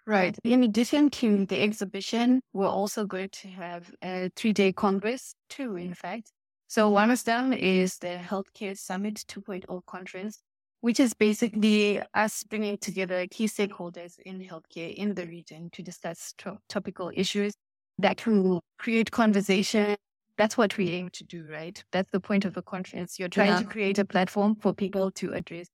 Right. 0.06 0.36
In 0.44 0.64
addition 0.64 1.08
to 1.10 1.46
the 1.46 1.62
exhibition, 1.62 2.42
we're 2.52 2.68
also 2.68 3.06
going 3.06 3.30
to 3.30 3.48
have 3.48 3.90
a 4.02 4.30
three 4.36 4.52
day 4.52 4.72
congress, 4.72 5.34
two, 5.48 5.76
in 5.76 5.94
fact. 5.94 6.30
So 6.68 6.88
one 6.90 7.10
of 7.10 7.22
them 7.24 7.52
is 7.52 7.98
the 7.98 8.18
Healthcare 8.22 8.76
Summit 8.76 9.24
2.0 9.28 9.86
conference, 9.86 10.42
which 10.80 10.98
is 10.98 11.14
basically 11.14 12.02
us 12.14 12.42
bringing 12.44 12.78
together 12.78 13.26
key 13.30 13.46
stakeholders 13.46 14.18
in 14.20 14.40
healthcare 14.40 14.94
in 14.94 15.14
the 15.14 15.26
region 15.26 15.70
to 15.72 15.82
discuss 15.82 16.34
to- 16.38 16.58
topical 16.68 17.10
issues 17.14 17.54
that 17.98 18.26
will 18.26 18.60
create 18.78 19.10
conversation 19.10 19.96
that's 20.36 20.56
what 20.56 20.76
we 20.76 20.90
aim 20.90 21.10
to 21.10 21.24
do, 21.24 21.46
right? 21.50 21.82
That's 21.92 22.10
the 22.10 22.20
point 22.20 22.44
of 22.44 22.54
the 22.54 22.62
conference. 22.62 23.18
You're 23.18 23.28
trying 23.28 23.52
yeah. 23.52 23.60
to 23.60 23.64
create 23.64 23.98
a 23.98 24.04
platform 24.04 24.56
for 24.56 24.72
people 24.74 25.10
to 25.12 25.32
address 25.32 25.68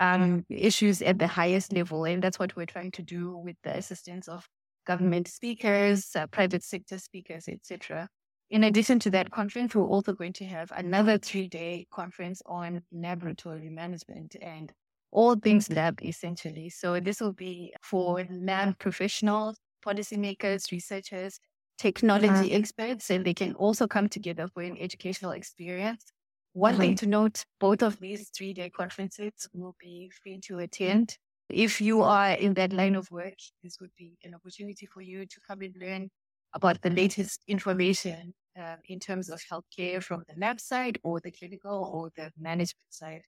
um, 0.00 0.44
issues 0.48 1.02
at 1.02 1.18
the 1.18 1.26
highest 1.26 1.72
level. 1.72 2.04
And 2.04 2.22
that's 2.22 2.38
what 2.38 2.54
we're 2.56 2.66
trying 2.66 2.92
to 2.92 3.02
do 3.02 3.36
with 3.36 3.56
the 3.64 3.76
assistance 3.76 4.28
of 4.28 4.46
government 4.86 5.28
speakers, 5.28 6.14
uh, 6.14 6.26
private 6.28 6.62
sector 6.62 6.98
speakers, 6.98 7.48
etc. 7.48 8.08
In 8.50 8.64
addition 8.64 9.00
to 9.00 9.10
that 9.10 9.30
conference, 9.30 9.74
we're 9.74 9.84
also 9.84 10.12
going 10.12 10.32
to 10.34 10.44
have 10.44 10.70
another 10.76 11.18
three 11.18 11.48
day 11.48 11.86
conference 11.92 12.42
on 12.46 12.82
laboratory 12.92 13.68
management 13.68 14.36
and 14.40 14.72
all 15.10 15.34
things 15.34 15.70
lab 15.70 15.98
essentially. 16.02 16.68
So 16.68 17.00
this 17.00 17.20
will 17.20 17.32
be 17.32 17.74
for 17.82 18.24
lab 18.30 18.78
professionals, 18.78 19.56
policymakers, 19.84 20.70
researchers, 20.70 21.40
technology 21.78 22.28
uh-huh. 22.28 22.58
experts, 22.58 23.10
and 23.10 23.24
they 23.24 23.34
can 23.34 23.54
also 23.54 23.86
come 23.86 24.08
together 24.08 24.48
for 24.52 24.62
an 24.62 24.76
educational 24.78 25.32
experience. 25.32 26.04
One 26.52 26.76
thing 26.76 26.94
to 26.96 27.06
note, 27.06 27.44
both 27.60 27.82
of 27.82 27.98
these 28.00 28.30
three 28.30 28.54
day 28.54 28.70
conferences 28.70 29.32
will 29.52 29.76
be 29.78 30.10
free 30.22 30.40
to 30.46 30.60
attend. 30.60 31.18
If 31.50 31.80
you 31.80 32.02
are 32.02 32.30
in 32.30 32.54
that 32.54 32.72
line 32.72 32.94
of 32.94 33.10
work, 33.10 33.34
this 33.62 33.78
would 33.80 33.90
be 33.98 34.16
an 34.24 34.34
opportunity 34.34 34.86
for 34.86 35.02
you 35.02 35.26
to 35.26 35.40
come 35.46 35.60
and 35.60 35.76
learn 35.78 36.10
about 36.54 36.80
the 36.82 36.90
latest 36.90 37.42
information 37.46 38.34
uh, 38.58 38.76
in 38.88 38.98
terms 38.98 39.28
of 39.28 39.40
healthcare 39.50 40.02
from 40.02 40.24
the 40.28 40.38
lab 40.38 40.60
side 40.60 40.98
or 41.02 41.20
the 41.20 41.30
clinical 41.30 41.90
or 41.92 42.10
the 42.16 42.30
management 42.38 42.90
side. 42.90 43.22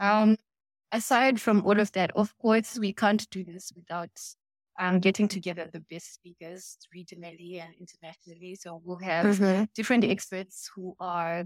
Um, 0.00 0.36
aside 0.92 1.40
from 1.40 1.64
all 1.64 1.78
of 1.78 1.92
that, 1.92 2.10
of 2.16 2.36
course, 2.38 2.78
we 2.78 2.92
can't 2.92 3.28
do 3.30 3.44
this 3.44 3.72
without 3.76 4.10
um, 4.78 4.98
getting 4.98 5.28
together 5.28 5.68
the 5.72 5.80
best 5.80 6.14
speakers 6.14 6.78
regionally 6.94 7.62
and 7.62 7.74
internationally. 7.78 8.56
So 8.56 8.80
we'll 8.84 8.98
have 8.98 9.38
mm-hmm. 9.38 9.64
different 9.74 10.04
experts 10.04 10.70
who 10.74 10.96
are 10.98 11.44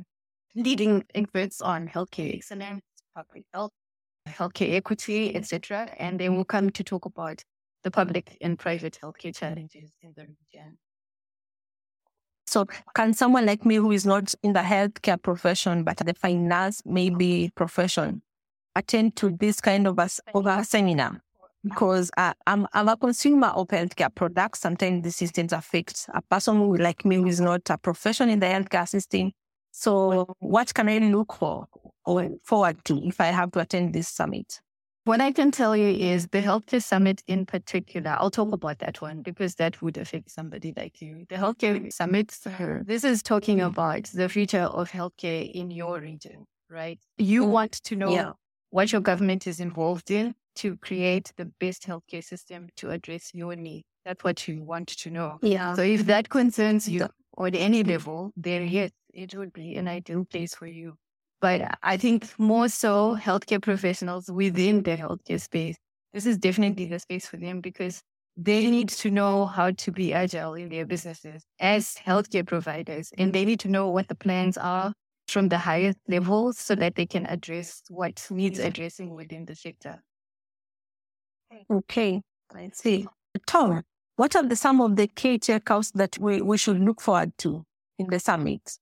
leading 0.54 1.04
experts 1.14 1.60
on 1.60 1.88
healthcare 1.88 2.34
excellence, 2.34 2.82
public 3.14 3.44
health, 3.52 3.72
healthcare 4.26 4.75
equity, 4.75 5.34
etc. 5.37 5.90
And 5.98 6.18
they 6.18 6.28
will 6.28 6.44
come 6.44 6.70
to 6.70 6.84
talk 6.84 7.04
about 7.04 7.42
the 7.84 7.90
public 7.90 8.37
and 8.40 8.58
private 8.58 8.98
healthcare 9.02 9.37
challenges 9.37 9.92
in 10.02 10.12
the 10.16 10.22
region. 10.22 10.78
So, 12.48 12.66
can 12.94 13.12
someone 13.12 13.44
like 13.44 13.66
me 13.66 13.74
who 13.74 13.92
is 13.92 14.06
not 14.06 14.34
in 14.42 14.54
the 14.54 14.60
healthcare 14.60 15.20
profession 15.20 15.84
but 15.84 15.98
the 15.98 16.14
finance 16.14 16.82
maybe 16.86 17.52
profession 17.54 18.22
attend 18.74 19.16
to 19.16 19.30
this 19.30 19.60
kind 19.60 19.86
of 19.86 19.98
a, 19.98 20.08
of 20.34 20.46
a 20.46 20.64
seminar? 20.64 21.20
Because 21.62 22.10
uh, 22.16 22.32
I'm, 22.46 22.66
I'm 22.72 22.88
a 22.88 22.96
consumer 22.96 23.48
of 23.48 23.68
healthcare 23.68 24.14
products. 24.14 24.60
Sometimes 24.60 25.04
the 25.04 25.10
systems 25.10 25.52
affect 25.52 26.08
a 26.14 26.22
person 26.22 26.56
who, 26.56 26.76
like 26.78 27.04
me 27.04 27.16
who 27.16 27.26
is 27.26 27.40
not 27.40 27.68
a 27.68 27.76
profession 27.76 28.30
in 28.30 28.40
the 28.40 28.46
healthcare 28.46 28.88
system. 28.88 29.32
So, 29.70 30.34
what 30.38 30.72
can 30.72 30.88
I 30.88 30.98
look 30.98 31.34
for 31.34 31.66
or 32.06 32.30
forward 32.44 32.82
to 32.86 32.98
if 33.04 33.20
I 33.20 33.26
have 33.26 33.52
to 33.52 33.60
attend 33.60 33.92
this 33.92 34.08
summit? 34.08 34.60
What 35.08 35.22
I 35.22 35.32
can 35.32 35.50
tell 35.50 35.74
you 35.74 35.88
is 35.88 36.26
the 36.26 36.42
Healthcare 36.42 36.82
Summit 36.82 37.22
in 37.26 37.46
particular, 37.46 38.14
I'll 38.20 38.30
talk 38.30 38.52
about 38.52 38.80
that 38.80 39.00
one 39.00 39.22
because 39.22 39.54
that 39.54 39.80
would 39.80 39.96
affect 39.96 40.30
somebody 40.30 40.74
like 40.76 41.00
you. 41.00 41.24
The 41.30 41.36
Healthcare 41.36 41.90
Summit, 41.90 42.36
this 42.86 43.04
is 43.04 43.22
talking 43.22 43.62
about 43.62 44.04
the 44.12 44.28
future 44.28 44.64
of 44.64 44.90
healthcare 44.90 45.50
in 45.50 45.70
your 45.70 45.98
region, 45.98 46.44
right? 46.68 46.98
You 47.16 47.46
mm. 47.46 47.48
want 47.48 47.72
to 47.84 47.96
know 47.96 48.10
yeah. 48.10 48.32
what 48.68 48.92
your 48.92 49.00
government 49.00 49.46
is 49.46 49.60
involved 49.60 50.10
in 50.10 50.34
to 50.56 50.76
create 50.76 51.32
the 51.38 51.46
best 51.58 51.86
healthcare 51.86 52.22
system 52.22 52.68
to 52.76 52.90
address 52.90 53.30
your 53.32 53.56
needs. 53.56 53.86
That's 54.04 54.22
what 54.22 54.46
you 54.46 54.62
want 54.62 54.88
to 54.88 55.10
know. 55.10 55.38
Yeah. 55.40 55.72
So 55.72 55.80
if 55.80 56.04
that 56.04 56.28
concerns 56.28 56.86
you 56.86 57.08
on 57.38 57.54
any 57.54 57.82
level, 57.82 58.34
then 58.36 58.68
yes, 58.68 58.90
it 59.14 59.34
would 59.34 59.54
be 59.54 59.76
an 59.76 59.88
ideal 59.88 60.26
place 60.26 60.54
for 60.54 60.66
you. 60.66 60.98
But 61.40 61.78
I 61.83 61.97
think 61.97 62.37
more 62.38 62.68
so 62.68 63.16
healthcare 63.16 63.62
professionals 63.62 64.30
within 64.30 64.83
the 64.83 64.97
healthcare 64.97 65.40
space. 65.40 65.76
This 66.12 66.26
is 66.26 66.38
definitely 66.38 66.87
the 66.87 66.99
space 66.99 67.26
for 67.26 67.37
them 67.37 67.61
because 67.61 68.02
they 68.37 68.71
need 68.71 68.88
to 68.88 69.11
know 69.11 69.47
how 69.47 69.73
to 69.73 69.92
be 69.92 70.12
agile 70.12 70.54
in 70.54 70.68
their 70.68 70.87
businesses 70.87 71.45
as 71.61 71.97
healthcare 72.07 72.47
providers. 72.47 73.12
And 73.18 73.33
they 73.33 73.45
need 73.45 73.61
to 73.61 73.68
know 73.68 73.88
what 73.88 74.09
the 74.09 74.14
plans 74.14 74.57
are 74.57 74.92
from 75.28 75.49
the 75.49 75.59
highest 75.59 75.99
levels 76.09 76.59
so 76.59 76.75
that 76.76 76.95
they 76.95 77.07
can 77.07 77.26
address 77.26 77.83
what 77.88 78.26
needs 78.30 78.59
addressing 78.59 79.14
within 79.14 79.45
the 79.45 79.54
sector. 79.54 80.02
Okay, 81.71 82.23
I 82.54 82.71
see. 82.73 83.07
Tom, 83.47 83.83
what 84.16 84.35
are 84.35 84.42
the, 84.42 84.57
some 84.57 84.80
of 84.80 84.97
the 84.97 85.07
key 85.07 85.38
checkouts 85.38 85.92
that 85.92 86.18
we, 86.18 86.40
we 86.40 86.57
should 86.57 86.80
look 86.80 87.00
forward 87.00 87.33
to 87.38 87.64
in 87.99 88.09
the 88.09 88.18
summit? 88.18 88.78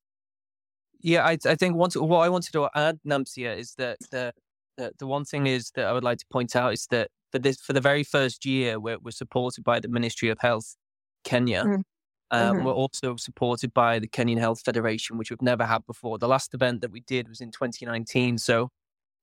Yeah, 1.00 1.24
I, 1.24 1.38
I 1.46 1.54
think 1.54 1.76
what 1.76 1.96
I 1.96 2.28
wanted 2.28 2.52
to 2.52 2.68
add, 2.74 2.98
Namsia, 3.06 3.56
is 3.56 3.74
that 3.74 3.98
the, 4.10 4.32
the, 4.76 4.92
the 4.98 5.06
one 5.06 5.24
thing 5.24 5.46
is 5.46 5.70
that 5.74 5.86
I 5.86 5.92
would 5.92 6.04
like 6.04 6.18
to 6.18 6.26
point 6.30 6.56
out 6.56 6.72
is 6.72 6.86
that 6.90 7.10
for 7.32 7.38
this 7.38 7.60
for 7.60 7.72
the 7.72 7.80
very 7.80 8.02
first 8.02 8.44
year, 8.44 8.78
we're, 8.78 8.98
we're 8.98 9.10
supported 9.10 9.64
by 9.64 9.80
the 9.80 9.88
Ministry 9.88 10.28
of 10.30 10.38
Health, 10.40 10.76
Kenya. 11.24 11.64
Mm. 11.64 11.82
Uh, 12.30 12.52
mm-hmm. 12.52 12.64
We're 12.64 12.72
also 12.72 13.16
supported 13.16 13.72
by 13.72 13.98
the 13.98 14.08
Kenyan 14.08 14.38
Health 14.38 14.60
Federation, 14.64 15.16
which 15.16 15.30
we've 15.30 15.42
never 15.42 15.64
had 15.64 15.86
before. 15.86 16.18
The 16.18 16.28
last 16.28 16.54
event 16.54 16.80
that 16.80 16.90
we 16.90 17.00
did 17.00 17.28
was 17.28 17.40
in 17.40 17.52
2019. 17.52 18.38
So, 18.38 18.70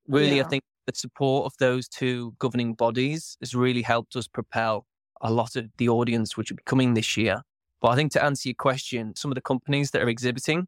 really, 0.08 0.38
yeah. 0.38 0.44
I 0.44 0.48
think 0.48 0.64
the 0.88 0.94
support 0.96 1.46
of 1.46 1.54
those 1.60 1.88
two 1.88 2.34
governing 2.40 2.74
bodies 2.76 3.38
has 3.42 3.54
really 3.54 3.82
helped 3.82 4.16
us 4.16 4.28
propel 4.28 4.86
a 5.22 5.32
lot 5.32 5.56
of 5.56 5.70
the 5.78 5.90
audience 5.90 6.38
which 6.38 6.50
will 6.50 6.58
be 6.58 6.64
coming 6.66 6.94
this 6.94 7.18
year. 7.18 7.42
But 7.82 7.90
I 7.90 7.96
think 7.96 8.12
to 8.14 8.24
answer 8.24 8.50
your 8.50 8.56
question, 8.56 9.16
some 9.16 9.32
of 9.32 9.36
the 9.36 9.42
companies 9.42 9.92
that 9.92 10.02
are 10.02 10.10
exhibiting 10.10 10.68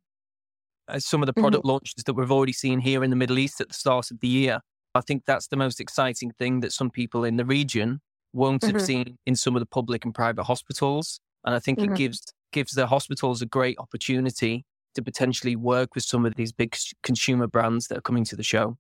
as 0.88 1.06
some 1.06 1.22
of 1.22 1.27
the 1.27 1.34
product 1.34 1.63
mm-hmm. 1.63 1.70
launches 1.70 2.04
that 2.06 2.13
we've 2.13 2.32
already 2.32 2.54
seen 2.54 2.80
here 2.80 3.04
in 3.04 3.10
the 3.10 3.15
Middle 3.15 3.39
East 3.39 3.62
at 3.62 3.70
the 3.70 3.74
start 3.74 4.12
of 4.12 4.20
the 4.20 4.27
year. 4.27 4.60
I 4.94 5.01
think 5.01 5.24
that's 5.25 5.48
the 5.48 5.58
most 5.58 5.80
exciting 5.80 6.32
thing 6.38 6.62
that 6.62 6.72
some 6.72 6.89
people 6.89 7.24
in 7.24 7.38
the 7.38 7.46
region 7.46 8.00
won't 8.34 8.62
mm-hmm. 8.62 8.75
have 8.75 8.86
seen 8.86 9.18
in 9.25 9.36
some 9.36 9.56
of 9.56 9.60
the 9.60 9.65
public 9.65 10.06
and 10.06 10.13
private 10.13 10.44
hospitals. 10.44 11.20
And 11.44 11.56
I 11.56 11.60
think 11.60 11.80
mm-hmm. 11.80 11.94
it 11.94 11.98
gives 11.98 12.22
gives 12.51 12.74
the 12.74 12.88
hospitals 12.88 13.42
a 13.42 13.46
great 13.46 13.77
opportunity 13.80 14.63
to 14.94 15.01
potentially 15.01 15.58
work 15.58 15.94
with 15.94 16.06
some 16.06 16.25
of 16.25 16.36
these 16.36 16.54
big 16.54 16.75
consumer 17.04 17.48
brands 17.48 17.88
that 17.88 17.98
are 17.98 18.01
coming 18.01 18.24
to 18.24 18.36
the 18.36 18.44
show. 18.44 18.77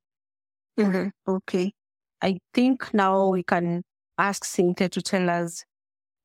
Mm-hmm. 0.79 1.09
Okay. 1.29 1.73
I 2.21 2.37
think 2.53 2.93
now 2.93 3.27
we 3.27 3.43
can 3.43 3.83
ask 4.17 4.45
Cynthia 4.45 4.87
to 4.89 5.01
tell 5.01 5.29
us 5.29 5.65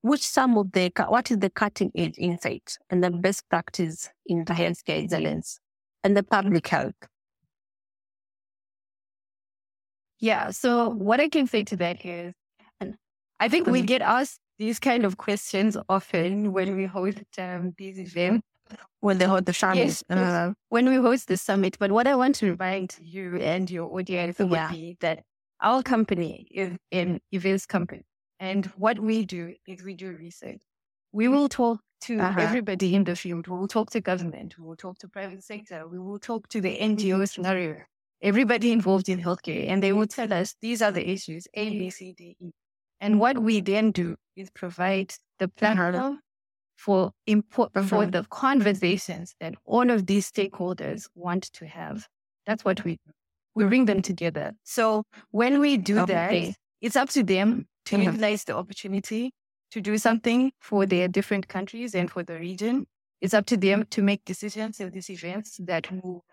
which 0.03 0.27
some 0.27 0.57
of 0.57 0.71
the, 0.73 0.93
what 1.09 1.31
is 1.31 1.39
the 1.39 1.51
cutting 1.51 1.91
edge 1.97 2.15
insight 2.17 2.79
and 2.89 3.03
the 3.03 3.11
best 3.11 3.43
practice 3.51 4.09
in 4.27 4.45
the 4.45 4.55
healthcare 4.55 5.03
excellence 5.03 5.59
and 6.03 6.17
the 6.17 6.23
public 6.23 6.67
health. 6.67 6.95
Yeah. 10.19 10.51
So 10.51 10.91
what 10.91 11.21
I 11.21 11.29
can 11.29 11.47
say 11.47 11.65
to 11.65 11.77
that 11.77 12.05
is, 12.05 12.35
and 12.81 12.97
I 13.39 13.49
think 13.49 13.67
we 13.67 13.79
mm-hmm. 13.79 13.87
get 13.87 14.03
asked 14.03 14.39
these 14.59 14.79
kind 14.79 15.05
of 15.05 15.17
questions 15.17 15.77
often 15.89 16.53
when 16.53 16.77
we 16.77 16.85
host 16.85 17.23
um, 17.39 17.75
these 17.79 17.99
events. 17.99 18.47
When 19.01 19.19
they 19.19 19.25
hold 19.25 19.47
the 19.47 19.53
summit. 19.53 19.79
Yes, 19.79 20.05
uh, 20.11 20.53
when 20.69 20.89
we 20.89 20.95
host 20.95 21.27
the 21.27 21.37
summit. 21.37 21.77
But 21.81 21.91
what 21.91 22.07
I 22.07 22.15
want 22.15 22.37
to 22.37 22.51
remind 22.51 22.97
you 23.01 23.37
and 23.39 23.69
your 23.69 23.93
audience 23.93 24.37
yeah. 24.39 24.47
would 24.47 24.71
be 24.71 24.97
that 25.01 25.25
our 25.61 25.83
company 25.83 26.47
is 26.53 26.77
an 26.93 27.21
events 27.33 27.67
company. 27.67 28.05
And 28.39 28.67
what 28.77 29.01
we 29.01 29.25
do 29.25 29.55
is 29.67 29.83
we 29.83 29.95
do 29.95 30.13
research. 30.13 30.61
We 31.13 31.27
will 31.27 31.49
talk 31.49 31.81
to 32.03 32.19
uh-huh. 32.19 32.41
everybody 32.41 32.95
in 32.95 33.05
the 33.05 33.17
field. 33.17 33.47
We 33.49 33.57
will 33.57 33.69
talk 33.69 33.91
to 33.91 34.01
government. 34.01 34.59
We 34.59 34.67
will 34.67 34.77
talk 34.77 34.99
to 34.99 35.09
private 35.09 35.43
sector. 35.45 35.87
We 35.87 35.99
will 35.99 36.19
talk 36.19 36.49
to 36.49 36.61
the 36.61 36.77
NGO 36.79 37.29
scenario. 37.29 37.77
Everybody 38.23 38.73
involved 38.73 39.09
in 39.09 39.21
healthcare, 39.21 39.69
and 39.69 39.83
they 39.83 39.93
will 39.93 40.07
tell 40.07 40.33
us 40.33 40.55
these 40.61 40.83
are 40.83 40.93
the 40.93 41.09
issues 41.09 41.49
A, 41.55 41.71
B, 41.71 41.91
C, 41.91 42.13
D, 42.13 42.37
E. 42.39 42.51
And 43.01 43.19
what 43.19 43.39
we 43.39 43.61
then 43.61 43.93
do 43.93 44.17
is 44.37 44.51
provide 44.51 45.15
the 45.39 45.49
platform 45.49 46.21
for 46.77 47.13
import 47.27 47.73
for 47.73 47.79
uh-huh. 47.79 48.07
the 48.11 48.25
conversations 48.31 49.35
that 49.41 49.55
all 49.65 49.91
of 49.91 50.07
these 50.07 50.31
stakeholders 50.31 51.09
want 51.15 51.45
to 51.55 51.67
have. 51.67 52.07
That's 52.47 52.65
what 52.65 52.85
we 52.85 52.93
do. 52.93 53.13
We 53.55 53.65
bring 53.65 53.87
them 53.87 54.03
together. 54.03 54.53
So 54.65 55.05
when 55.31 55.61
we 55.61 55.77
do 55.77 55.99
okay. 56.01 56.13
that, 56.13 56.55
it's 56.81 56.97
up 56.97 57.11
to 57.11 57.23
them 57.23 57.67
to 57.87 57.99
utilize 58.01 58.45
the 58.45 58.57
opportunity 58.57 59.33
to 59.73 59.81
do 59.81 59.99
something 59.99 60.53
for 60.61 60.87
their 60.87 61.09
different 61.09 61.49
countries 61.49 61.95
and 61.95 62.11
for 62.11 62.23
the 62.23 62.39
region. 62.39 62.87
It's 63.21 63.35
up 63.35 63.47
to 63.47 63.57
them 63.57 63.87
to 63.91 64.03
make 64.03 64.25
decisions 64.25 64.81
at 64.81 64.93
these 64.93 65.11
events 65.11 65.59
that 65.65 65.91
will 65.91 66.25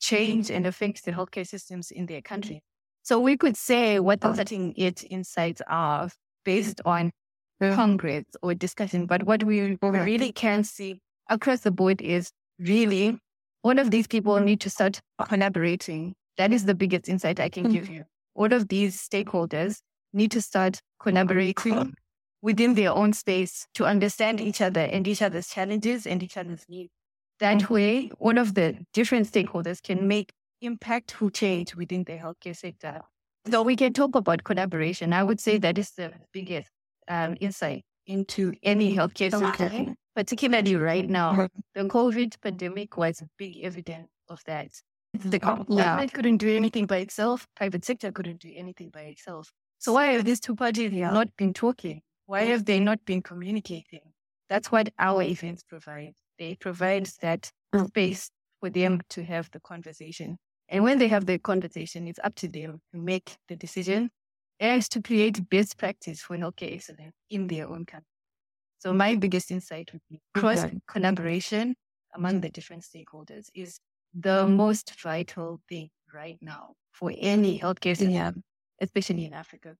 change 0.00 0.50
and 0.50 0.66
affect 0.66 1.04
the 1.04 1.12
healthcare 1.12 1.46
systems 1.46 1.90
in 1.90 2.06
their 2.06 2.22
country. 2.22 2.62
So 3.02 3.20
we 3.20 3.36
could 3.36 3.56
say 3.56 4.00
what 4.00 4.20
the 4.20 4.32
cutting 4.32 4.74
it 4.76 5.04
insights 5.10 5.62
are 5.68 6.10
based 6.44 6.80
on 6.84 7.12
Congress 7.60 8.24
or 8.42 8.54
discussion. 8.54 9.06
But 9.06 9.24
what 9.24 9.44
we 9.44 9.78
really 9.82 10.32
can 10.32 10.64
see 10.64 11.00
across 11.28 11.60
the 11.60 11.70
board 11.70 12.02
is 12.02 12.30
really 12.58 13.18
all 13.62 13.78
of 13.78 13.90
these 13.90 14.06
people 14.06 14.38
need 14.40 14.60
to 14.60 14.70
start 14.70 15.00
collaborating. 15.28 16.14
That 16.36 16.52
is 16.52 16.64
the 16.64 16.74
biggest 16.74 17.08
insight 17.08 17.40
I 17.40 17.48
can 17.48 17.72
give 17.72 17.86
hmm. 17.88 17.94
you. 17.94 18.04
All 18.34 18.52
of 18.52 18.68
these 18.68 18.96
stakeholders 18.96 19.80
need 20.12 20.30
to 20.32 20.42
start 20.42 20.80
collaborating 21.00 21.94
within 22.46 22.74
their 22.74 22.92
own 22.92 23.12
space 23.12 23.66
to 23.74 23.84
understand 23.84 24.40
each 24.40 24.60
other 24.60 24.82
and 24.82 25.08
each 25.08 25.20
other's 25.20 25.48
challenges 25.48 26.06
and 26.06 26.22
each 26.22 26.36
other's 26.36 26.64
needs. 26.68 26.92
That 27.40 27.58
mm-hmm. 27.58 27.74
way, 27.74 28.10
all 28.20 28.38
of 28.38 28.54
the 28.54 28.78
different 28.92 29.26
stakeholders 29.26 29.82
can 29.82 30.06
make 30.06 30.32
impactful 30.62 31.34
change 31.34 31.74
within 31.74 32.04
the 32.04 32.12
healthcare 32.12 32.56
sector. 32.56 33.00
So 33.50 33.62
we 33.62 33.74
can 33.74 33.92
talk 33.92 34.14
about 34.14 34.44
collaboration. 34.44 35.12
I 35.12 35.24
would 35.24 35.40
say 35.40 35.58
that 35.58 35.76
is 35.76 35.90
the 35.96 36.12
biggest 36.32 36.70
um, 37.08 37.36
insight 37.40 37.82
into 38.06 38.52
any 38.62 38.94
healthcare 38.94 39.32
system, 39.36 39.96
particularly 40.14 40.76
right 40.76 41.08
now. 41.08 41.32
Mm-hmm. 41.32 41.60
The 41.74 41.88
COVID 41.88 42.40
pandemic 42.40 42.96
was 42.96 43.24
big 43.36 43.58
evidence 43.64 44.06
of 44.28 44.40
that. 44.46 44.68
The 45.14 45.40
government 45.40 45.68
yeah. 45.70 46.06
couldn't 46.06 46.36
do 46.36 46.54
anything 46.54 46.86
by 46.86 46.98
itself. 46.98 47.48
Private 47.56 47.84
sector 47.84 48.12
couldn't 48.12 48.38
do 48.40 48.52
anything 48.54 48.90
by 48.90 49.00
itself. 49.00 49.52
So 49.78 49.94
why 49.94 50.12
have 50.12 50.24
these 50.24 50.38
two 50.38 50.54
parties 50.54 50.92
not 50.92 51.36
been 51.36 51.52
talking? 51.52 52.02
Why 52.26 52.42
have 52.42 52.64
they 52.64 52.80
not 52.80 53.04
been 53.04 53.22
communicating? 53.22 54.00
That's 54.48 54.70
what 54.70 54.92
our 54.98 55.22
events 55.22 55.62
provide. 55.62 56.12
They 56.38 56.56
provide 56.56 57.06
that 57.22 57.50
mm. 57.74 57.86
space 57.88 58.30
for 58.60 58.70
them 58.70 59.00
to 59.10 59.24
have 59.24 59.50
the 59.52 59.60
conversation. 59.60 60.36
And 60.68 60.82
when 60.82 60.98
they 60.98 61.08
have 61.08 61.26
the 61.26 61.38
conversation, 61.38 62.08
it's 62.08 62.18
up 62.22 62.34
to 62.36 62.48
them 62.48 62.80
to 62.92 62.98
make 62.98 63.36
the 63.48 63.56
decision 63.56 64.10
as 64.58 64.88
to 64.90 65.02
create 65.02 65.48
best 65.48 65.78
practice 65.78 66.20
for 66.20 66.36
healthcare 66.36 66.74
excellence 66.74 67.14
in 67.30 67.46
their 67.46 67.68
own 67.68 67.84
country. 67.86 68.06
So 68.78 68.92
my 68.92 69.14
biggest 69.14 69.50
insight 69.50 69.92
would 69.92 70.02
be 70.10 70.20
cross 70.34 70.64
collaboration 70.88 71.76
among 72.14 72.40
the 72.40 72.50
different 72.50 72.82
stakeholders 72.82 73.46
is 73.54 73.78
the 74.14 74.46
most 74.46 74.92
vital 75.00 75.60
thing 75.68 75.90
right 76.12 76.38
now 76.40 76.74
for 76.92 77.12
any 77.16 77.58
healthcare 77.60 77.96
system, 77.96 78.42
especially 78.80 79.26
in 79.26 79.34
Africa. 79.34 79.76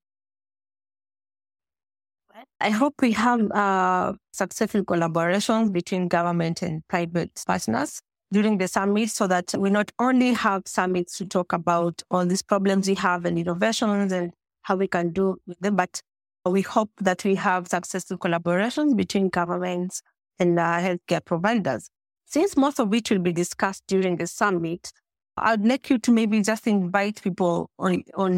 I 2.60 2.70
hope 2.70 2.94
we 3.00 3.12
have 3.12 4.18
successful 4.32 4.84
collaborations 4.84 5.72
between 5.72 6.08
government 6.08 6.62
and 6.62 6.86
private 6.88 7.42
partners 7.46 8.00
during 8.32 8.58
the 8.58 8.68
summit 8.68 9.10
so 9.10 9.26
that 9.26 9.54
we 9.56 9.70
not 9.70 9.92
only 9.98 10.32
have 10.32 10.62
summits 10.66 11.16
to 11.18 11.26
talk 11.26 11.52
about 11.52 12.02
all 12.10 12.26
these 12.26 12.42
problems 12.42 12.88
we 12.88 12.94
have 12.96 13.24
and 13.24 13.38
innovations 13.38 14.12
and 14.12 14.32
how 14.62 14.76
we 14.76 14.88
can 14.88 15.12
do 15.12 15.36
with 15.46 15.58
them, 15.60 15.76
but 15.76 16.02
we 16.44 16.62
hope 16.62 16.90
that 17.00 17.24
we 17.24 17.34
have 17.36 17.68
successful 17.68 18.18
collaborations 18.18 18.96
between 18.96 19.28
governments 19.28 20.02
and 20.38 20.58
uh, 20.58 20.78
healthcare 20.78 21.24
providers. 21.24 21.88
Since 22.26 22.56
most 22.56 22.80
of 22.80 22.88
which 22.88 23.10
will 23.10 23.20
be 23.20 23.32
discussed 23.32 23.84
during 23.86 24.16
the 24.16 24.26
summit, 24.26 24.92
I'd 25.36 25.64
like 25.64 25.90
you 25.90 25.98
to 25.98 26.10
maybe 26.10 26.42
just 26.42 26.66
invite 26.66 27.22
people 27.22 27.70
on, 27.78 28.02
on 28.14 28.36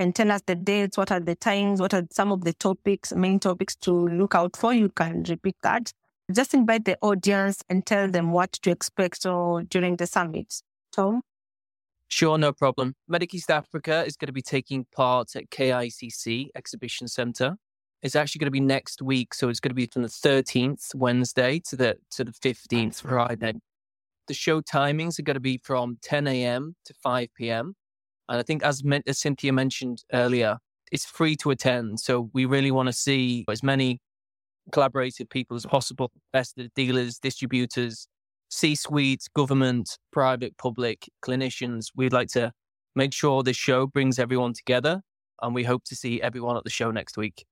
and 0.00 0.14
tell 0.14 0.32
us 0.32 0.40
the 0.46 0.54
dates, 0.54 0.96
what 0.96 1.12
are 1.12 1.20
the 1.20 1.34
times, 1.34 1.78
what 1.78 1.92
are 1.92 2.06
some 2.10 2.32
of 2.32 2.42
the 2.44 2.54
topics, 2.54 3.12
main 3.12 3.38
topics 3.38 3.76
to 3.76 3.92
look 3.92 4.34
out 4.34 4.56
for. 4.56 4.72
You 4.72 4.88
can 4.88 5.24
repeat 5.24 5.56
that. 5.62 5.92
Just 6.32 6.54
invite 6.54 6.86
the 6.86 6.96
audience 7.02 7.62
and 7.68 7.84
tell 7.84 8.08
them 8.08 8.32
what 8.32 8.52
to 8.52 8.70
expect 8.70 9.22
so, 9.22 9.62
during 9.68 9.96
the 9.96 10.06
summit. 10.06 10.62
Tom? 10.90 11.20
Sure, 12.08 12.38
no 12.38 12.50
problem. 12.50 12.94
Medic 13.08 13.34
East 13.34 13.50
Africa 13.50 14.02
is 14.06 14.16
going 14.16 14.28
to 14.28 14.32
be 14.32 14.40
taking 14.40 14.86
part 14.96 15.36
at 15.36 15.50
KICC 15.50 16.48
Exhibition 16.54 17.06
Centre. 17.06 17.56
It's 18.02 18.16
actually 18.16 18.38
going 18.38 18.46
to 18.46 18.52
be 18.52 18.60
next 18.60 19.02
week, 19.02 19.34
so 19.34 19.50
it's 19.50 19.60
going 19.60 19.70
to 19.70 19.74
be 19.74 19.86
from 19.86 20.02
the 20.02 20.08
13th 20.08 20.94
Wednesday 20.94 21.60
to 21.68 21.76
the 21.76 21.96
to 22.12 22.24
the 22.24 22.32
15th 22.32 23.02
Friday. 23.02 23.52
The 24.28 24.34
show 24.34 24.62
timings 24.62 25.18
are 25.18 25.22
going 25.22 25.34
to 25.34 25.40
be 25.40 25.58
from 25.58 25.98
10 26.00 26.26
a.m. 26.26 26.74
to 26.86 26.94
5 26.94 27.28
p.m. 27.36 27.74
And 28.30 28.38
I 28.38 28.42
think, 28.42 28.62
as, 28.62 28.82
as 29.06 29.18
Cynthia 29.18 29.52
mentioned 29.52 30.04
earlier, 30.12 30.58
it's 30.92 31.04
free 31.04 31.36
to 31.36 31.50
attend. 31.50 32.00
So 32.00 32.30
we 32.32 32.46
really 32.46 32.70
want 32.70 32.86
to 32.86 32.92
see 32.92 33.44
as 33.50 33.62
many 33.62 34.00
collaborative 34.70 35.28
people 35.28 35.56
as 35.56 35.66
possible, 35.66 36.12
best 36.32 36.58
dealers, 36.76 37.18
distributors, 37.18 38.06
C 38.48 38.76
suite, 38.76 39.24
government, 39.34 39.98
private, 40.12 40.56
public, 40.58 41.08
clinicians. 41.24 41.86
We'd 41.94 42.12
like 42.12 42.28
to 42.28 42.52
make 42.94 43.12
sure 43.12 43.42
this 43.42 43.56
show 43.56 43.86
brings 43.86 44.18
everyone 44.18 44.52
together. 44.52 45.02
And 45.42 45.54
we 45.54 45.64
hope 45.64 45.84
to 45.86 45.96
see 45.96 46.22
everyone 46.22 46.56
at 46.56 46.64
the 46.64 46.70
show 46.70 46.90
next 46.90 47.16
week. 47.16 47.44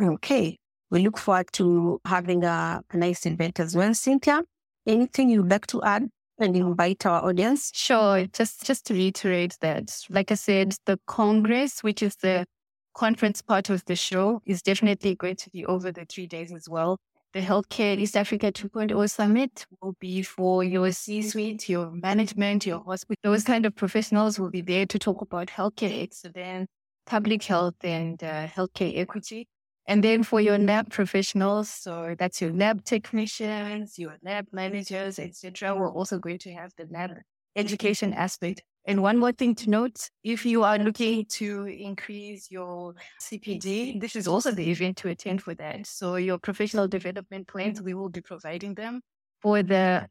Okay. 0.00 0.58
We 0.90 1.02
look 1.02 1.18
forward 1.18 1.46
to 1.54 2.00
having 2.04 2.44
a, 2.44 2.82
a 2.90 2.96
nice 2.96 3.26
event 3.26 3.58
as 3.58 3.74
well. 3.74 3.94
Cynthia, 3.94 4.42
anything 4.86 5.30
you'd 5.30 5.50
like 5.50 5.66
to 5.68 5.82
add 5.82 6.08
and 6.40 6.56
invite 6.56 7.06
our 7.06 7.24
audience? 7.24 7.70
Sure. 7.74 8.26
Just 8.32 8.64
just 8.64 8.86
to 8.86 8.94
reiterate 8.94 9.56
that, 9.60 9.96
like 10.10 10.30
I 10.32 10.34
said, 10.34 10.74
the 10.86 10.98
Congress, 11.06 11.82
which 11.82 12.02
is 12.02 12.16
the 12.16 12.46
conference 12.94 13.42
part 13.42 13.70
of 13.70 13.84
the 13.86 13.96
show, 13.96 14.42
is 14.46 14.62
definitely 14.62 15.14
going 15.16 15.36
to 15.36 15.50
be 15.50 15.64
over 15.66 15.92
the 15.92 16.04
three 16.06 16.26
days 16.26 16.52
as 16.52 16.68
well. 16.68 16.98
The 17.32 17.40
Healthcare 17.40 17.96
East 17.98 18.16
Africa 18.16 18.50
2.0 18.50 19.08
Summit 19.08 19.66
will 19.80 19.94
be 20.00 20.22
for 20.22 20.64
your 20.64 20.90
C 20.92 21.22
suite, 21.22 21.68
your 21.68 21.90
management, 21.92 22.66
your 22.66 22.82
hospital. 22.82 23.16
Those 23.22 23.44
kind 23.44 23.64
of 23.66 23.76
professionals 23.76 24.38
will 24.40 24.50
be 24.50 24.62
there 24.62 24.86
to 24.86 24.98
talk 24.98 25.20
about 25.22 25.48
healthcare 25.48 26.02
excellence, 26.02 26.68
public 27.06 27.44
health, 27.44 27.76
and 27.84 28.22
uh, 28.24 28.48
healthcare 28.48 28.98
equity. 28.98 29.46
And 29.90 30.04
then 30.04 30.22
for 30.22 30.40
your 30.40 30.56
lab 30.56 30.90
professionals, 30.90 31.68
so 31.68 32.14
that's 32.18 32.40
your 32.40 32.52
lab 32.52 32.84
technicians, 32.84 33.98
your 33.98 34.16
lab 34.22 34.46
managers, 34.52 35.18
etc. 35.18 35.74
We're 35.74 35.90
also 35.90 36.18
going 36.18 36.38
to 36.38 36.52
have 36.52 36.72
the 36.76 36.86
lab 36.90 37.10
education 37.56 38.12
aspect 38.14 38.62
and 38.86 39.02
one 39.02 39.18
more 39.18 39.32
thing 39.32 39.54
to 39.56 39.70
note, 39.70 40.08
if 40.24 40.46
you 40.46 40.64
are 40.64 40.78
looking 40.78 41.26
to 41.26 41.66
increase 41.66 42.50
your 42.50 42.94
CPD, 43.20 44.00
this 44.00 44.16
is 44.16 44.26
also 44.26 44.52
the 44.52 44.70
event 44.70 44.96
to 44.98 45.08
attend 45.08 45.42
for 45.42 45.54
that. 45.54 45.86
So 45.86 46.16
your 46.16 46.38
professional 46.38 46.88
development 46.88 47.46
plans, 47.46 47.82
we 47.82 47.92
will 47.92 48.08
be 48.08 48.22
providing 48.22 48.74
them 48.74 49.02
for 49.42 49.62
the 49.62 50.08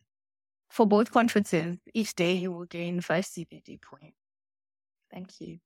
for 0.70 0.86
both 0.86 1.12
conferences. 1.12 1.78
Each 1.96 2.14
day 2.14 2.34
you 2.34 2.52
will 2.52 2.66
gain 2.66 3.02
five 3.02 3.26
CPD 3.26 3.82
points. 3.82 4.18
Thank 5.12 5.42
you. 5.42 5.58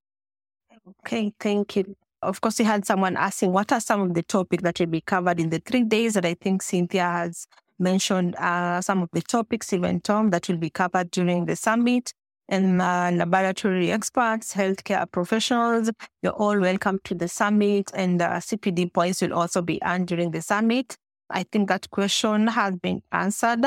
Okay, 1.06 1.34
thank 1.40 1.76
you. 1.76 1.96
Of 2.24 2.42
course, 2.42 2.60
you 2.60 2.66
had 2.66 2.86
someone 2.86 3.18
asking 3.18 3.52
what 3.52 3.72
are 3.72 3.82
some 3.82 4.02
of 4.02 4.14
the 4.14 4.24
topics 4.24 4.64
that 4.64 4.80
will 4.80 4.88
be 4.88 5.02
covered 5.02 5.40
in 5.40 5.50
the 5.50 5.60
three 5.60 5.84
days 5.84 6.14
that 6.14 6.26
I 6.26 6.34
think 6.36 6.62
Cynthia 6.62 7.04
has 7.04 7.48
mentioned 7.80 8.36
uh, 8.36 8.82
some 8.82 9.02
of 9.04 9.10
the 9.12 9.22
topics, 9.22 9.74
even 9.74 10.00
Tom, 10.00 10.30
that 10.30 10.48
will 10.48 10.58
be 10.58 10.70
covered 10.70 11.12
during 11.12 11.46
the 11.46 11.56
summit 11.56 12.14
and 12.50 12.82
uh, 12.82 13.12
laboratory 13.14 13.92
experts, 13.92 14.54
healthcare 14.54 15.10
professionals. 15.12 15.90
You're 16.22 16.34
all 16.34 16.60
welcome 16.60 17.00
to 17.06 17.16
the 17.16 17.28
summit, 17.28 17.92
and 17.94 18.22
uh, 18.22 18.38
CPD 18.38 18.94
points 18.94 19.22
will 19.22 19.34
also 19.34 19.62
be 19.62 19.80
earned 19.84 20.08
during 20.08 20.32
the 20.32 20.42
summit. 20.42 20.98
I 21.30 21.44
think 21.44 21.70
that 21.70 21.90
question 21.90 22.48
has 22.48 22.76
been 22.76 23.02
answered. 23.12 23.66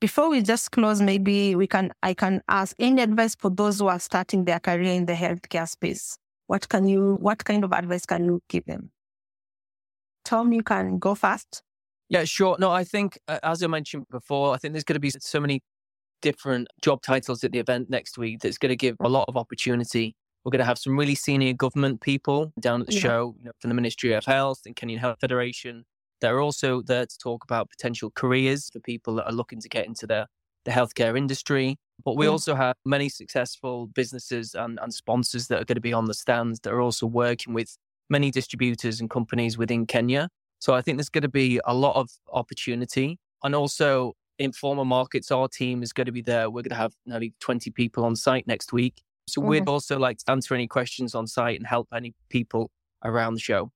Before 0.00 0.30
we 0.30 0.42
just 0.42 0.70
close, 0.70 1.00
maybe 1.02 1.54
we 1.54 1.66
can 1.66 1.92
I 2.02 2.14
can 2.14 2.42
ask 2.48 2.74
any 2.78 3.02
advice 3.02 3.34
for 3.34 3.50
those 3.50 3.80
who 3.80 3.88
are 3.88 4.00
starting 4.00 4.44
their 4.44 4.60
career 4.60 4.92
in 4.92 5.06
the 5.06 5.12
healthcare 5.12 5.68
space. 5.68 6.19
What 6.50 6.68
can 6.68 6.88
you 6.88 7.16
what 7.20 7.44
kind 7.44 7.62
of 7.62 7.72
advice 7.72 8.04
can 8.06 8.24
you 8.24 8.42
give 8.48 8.64
them? 8.64 8.90
Tom, 10.24 10.52
you 10.52 10.64
can 10.64 10.98
go 10.98 11.14
first. 11.14 11.62
Yeah, 12.08 12.24
sure. 12.24 12.56
No, 12.58 12.72
I 12.72 12.82
think, 12.82 13.20
uh, 13.28 13.38
as 13.44 13.62
I 13.62 13.68
mentioned 13.68 14.06
before, 14.10 14.52
I 14.52 14.56
think 14.58 14.74
there's 14.74 14.82
going 14.82 14.96
to 14.96 15.00
be 15.00 15.10
so 15.10 15.38
many 15.38 15.62
different 16.22 16.66
job 16.82 17.02
titles 17.02 17.44
at 17.44 17.52
the 17.52 17.60
event 17.60 17.88
next 17.88 18.18
week 18.18 18.40
that's 18.40 18.58
going 18.58 18.70
to 18.70 18.76
give 18.76 18.96
a 18.98 19.08
lot 19.08 19.26
of 19.28 19.36
opportunity. 19.36 20.16
We're 20.42 20.50
going 20.50 20.58
to 20.58 20.64
have 20.64 20.78
some 20.78 20.98
really 20.98 21.14
senior 21.14 21.52
government 21.52 22.00
people 22.00 22.52
down 22.58 22.80
at 22.80 22.88
the 22.88 22.94
yeah. 22.94 23.00
show 23.00 23.36
you 23.38 23.44
know, 23.44 23.52
from 23.60 23.68
the 23.68 23.74
Ministry 23.74 24.12
of 24.12 24.24
Health 24.24 24.62
and 24.66 24.74
Kenyan 24.74 24.98
Health 24.98 25.18
Federation. 25.20 25.84
They're 26.20 26.40
also 26.40 26.82
there 26.82 27.06
to 27.06 27.18
talk 27.18 27.44
about 27.44 27.70
potential 27.70 28.10
careers 28.10 28.70
for 28.72 28.80
people 28.80 29.14
that 29.14 29.26
are 29.26 29.32
looking 29.32 29.60
to 29.60 29.68
get 29.68 29.86
into 29.86 30.04
the, 30.04 30.26
the 30.64 30.72
healthcare 30.72 31.16
industry. 31.16 31.78
But 32.04 32.16
we 32.16 32.26
yeah. 32.26 32.32
also 32.32 32.54
have 32.54 32.74
many 32.84 33.08
successful 33.08 33.86
businesses 33.86 34.54
and, 34.54 34.78
and 34.82 34.92
sponsors 34.92 35.48
that 35.48 35.60
are 35.60 35.64
going 35.64 35.76
to 35.76 35.80
be 35.80 35.92
on 35.92 36.06
the 36.06 36.14
stands 36.14 36.60
that 36.60 36.72
are 36.72 36.80
also 36.80 37.06
working 37.06 37.54
with 37.54 37.76
many 38.08 38.30
distributors 38.30 39.00
and 39.00 39.08
companies 39.08 39.56
within 39.56 39.86
Kenya. 39.86 40.28
So 40.58 40.74
I 40.74 40.82
think 40.82 40.98
there's 40.98 41.08
going 41.08 41.22
to 41.22 41.28
be 41.28 41.60
a 41.64 41.74
lot 41.74 41.96
of 41.96 42.10
opportunity. 42.32 43.18
And 43.42 43.54
also, 43.54 44.14
Informa 44.40 44.86
Markets, 44.86 45.30
our 45.30 45.48
team 45.48 45.82
is 45.82 45.92
going 45.92 46.06
to 46.06 46.12
be 46.12 46.22
there. 46.22 46.50
We're 46.50 46.62
going 46.62 46.70
to 46.70 46.74
have 46.76 46.92
nearly 47.06 47.34
20 47.40 47.70
people 47.70 48.04
on 48.04 48.16
site 48.16 48.46
next 48.46 48.72
week. 48.72 49.02
So 49.28 49.40
mm-hmm. 49.40 49.50
we'd 49.50 49.68
also 49.68 49.98
like 49.98 50.18
to 50.18 50.30
answer 50.30 50.54
any 50.54 50.66
questions 50.66 51.14
on 51.14 51.26
site 51.26 51.58
and 51.58 51.66
help 51.66 51.88
any 51.94 52.14
people 52.28 52.70
around 53.04 53.34
the 53.34 53.40
show. 53.40 53.70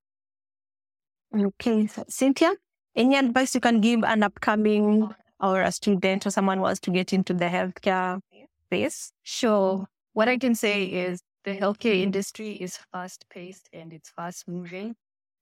Okay. 1.35 1.89
Cynthia, 2.09 2.55
any 2.95 3.17
advice 3.17 3.55
you 3.55 3.61
can 3.61 3.81
give 3.81 4.05
an 4.05 4.23
upcoming 4.23 5.15
or 5.41 5.63
a 5.63 5.73
student 5.73 6.27
or 6.27 6.31
someone 6.31 6.61
wants 6.61 6.81
to 6.81 6.91
get 6.91 7.13
into 7.13 7.35
the 7.35 7.47
healthcare 7.47 8.21
space? 8.67 9.13
Sure. 9.23 9.87
What 10.13 10.29
I 10.29 10.39
can 10.39 10.55
say 10.55 10.85
is 10.85 11.21
the 11.45 11.57
healthcare 11.57 12.01
industry 12.01 12.53
is 12.53 12.79
fast 12.93 13.27
paced 13.29 13.69
and 13.73 13.93
it's 13.93 14.11
fast 14.11 14.49
moving. 14.49 14.95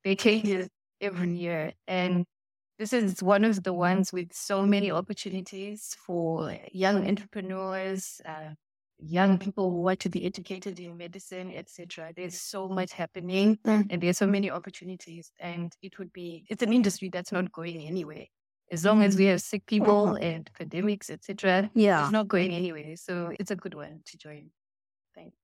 They 0.05 0.17
change 0.17 0.69
every 1.01 1.31
year. 1.37 1.73
And 1.87 2.25
this 2.79 2.93
is 2.93 3.23
one 3.23 3.45
of 3.45 3.63
the 3.63 3.73
ones 3.73 4.13
with 4.13 4.33
so 4.33 4.63
many 4.63 4.91
opportunities 4.91 5.97
for 6.05 6.57
young 6.73 7.07
entrepreneurs, 7.07 8.21
uh, 8.25 8.55
young 8.99 9.39
people 9.39 9.71
who 9.71 9.83
want 9.83 10.01
to 10.01 10.09
be 10.09 10.25
educated 10.25 10.81
in 10.81 10.97
medicine, 10.97 11.53
etc. 11.55 12.13
There's 12.17 12.41
so 12.41 12.69
much 12.69 12.93
happening, 12.93 13.59
mm. 13.65 13.87
and 13.91 14.03
there's 14.03 14.19
so 14.19 14.27
many 14.27 14.51
opportunities, 14.51 15.31
and 15.39 15.73
it 15.83 15.99
would 15.99 16.13
be 16.13 16.45
it's 16.49 16.63
an 16.63 16.73
industry 16.73 17.11
that's 17.13 17.33
not 17.33 17.53
going 17.53 17.83
anywhere. 17.83 18.27
As 18.73 18.85
long 18.85 19.03
as 19.03 19.17
we 19.17 19.27
have 19.27 19.41
sick 19.41 19.67
people 19.67 20.15
and 20.21 20.51
pandemics, 20.59 21.11
etc., 21.11 21.71
yeah, 21.75 22.03
it's 22.03 22.13
not 22.13 22.27
going 22.27 22.53
anywhere. 22.53 22.97
So 22.97 23.33
it's 23.39 23.51
a 23.51 23.57
good 23.57 23.75
one 23.75 24.01
to 24.07 24.17
join. 24.17 24.51
Thanks. 25.15 25.37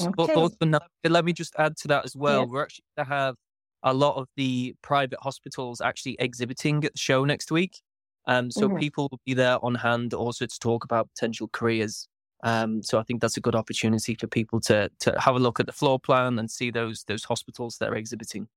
Okay. 0.00 0.68
let 1.08 1.24
me 1.24 1.32
just 1.32 1.54
add 1.58 1.76
to 1.78 1.88
that 1.88 2.04
as 2.04 2.16
well. 2.16 2.40
Yeah. 2.40 2.46
We're 2.46 2.62
actually 2.62 2.84
going 2.96 3.06
to 3.08 3.12
have 3.12 3.34
a 3.82 3.92
lot 3.92 4.16
of 4.16 4.28
the 4.36 4.74
private 4.82 5.18
hospitals 5.20 5.80
actually 5.80 6.16
exhibiting 6.18 6.84
at 6.84 6.92
the 6.92 6.98
show 6.98 7.24
next 7.24 7.50
week. 7.50 7.80
Um, 8.26 8.50
so 8.50 8.68
mm-hmm. 8.68 8.78
people 8.78 9.08
will 9.10 9.20
be 9.26 9.34
there 9.34 9.62
on 9.64 9.74
hand 9.74 10.14
also 10.14 10.46
to 10.46 10.58
talk 10.58 10.84
about 10.84 11.08
potential 11.08 11.48
careers 11.52 12.06
Um, 12.42 12.82
so 12.82 12.98
I 12.98 13.02
think 13.02 13.20
that's 13.20 13.36
a 13.36 13.40
good 13.40 13.54
opportunity 13.54 14.14
for 14.14 14.26
people 14.26 14.60
to 14.60 14.90
to 15.00 15.18
have 15.18 15.34
a 15.34 15.38
look 15.38 15.60
at 15.60 15.66
the 15.66 15.72
floor 15.72 15.98
plan 15.98 16.38
and 16.38 16.50
see 16.50 16.70
those 16.70 17.04
those 17.04 17.24
hospitals 17.24 17.76
that 17.78 17.90
are 17.90 17.96
exhibiting. 17.96 18.48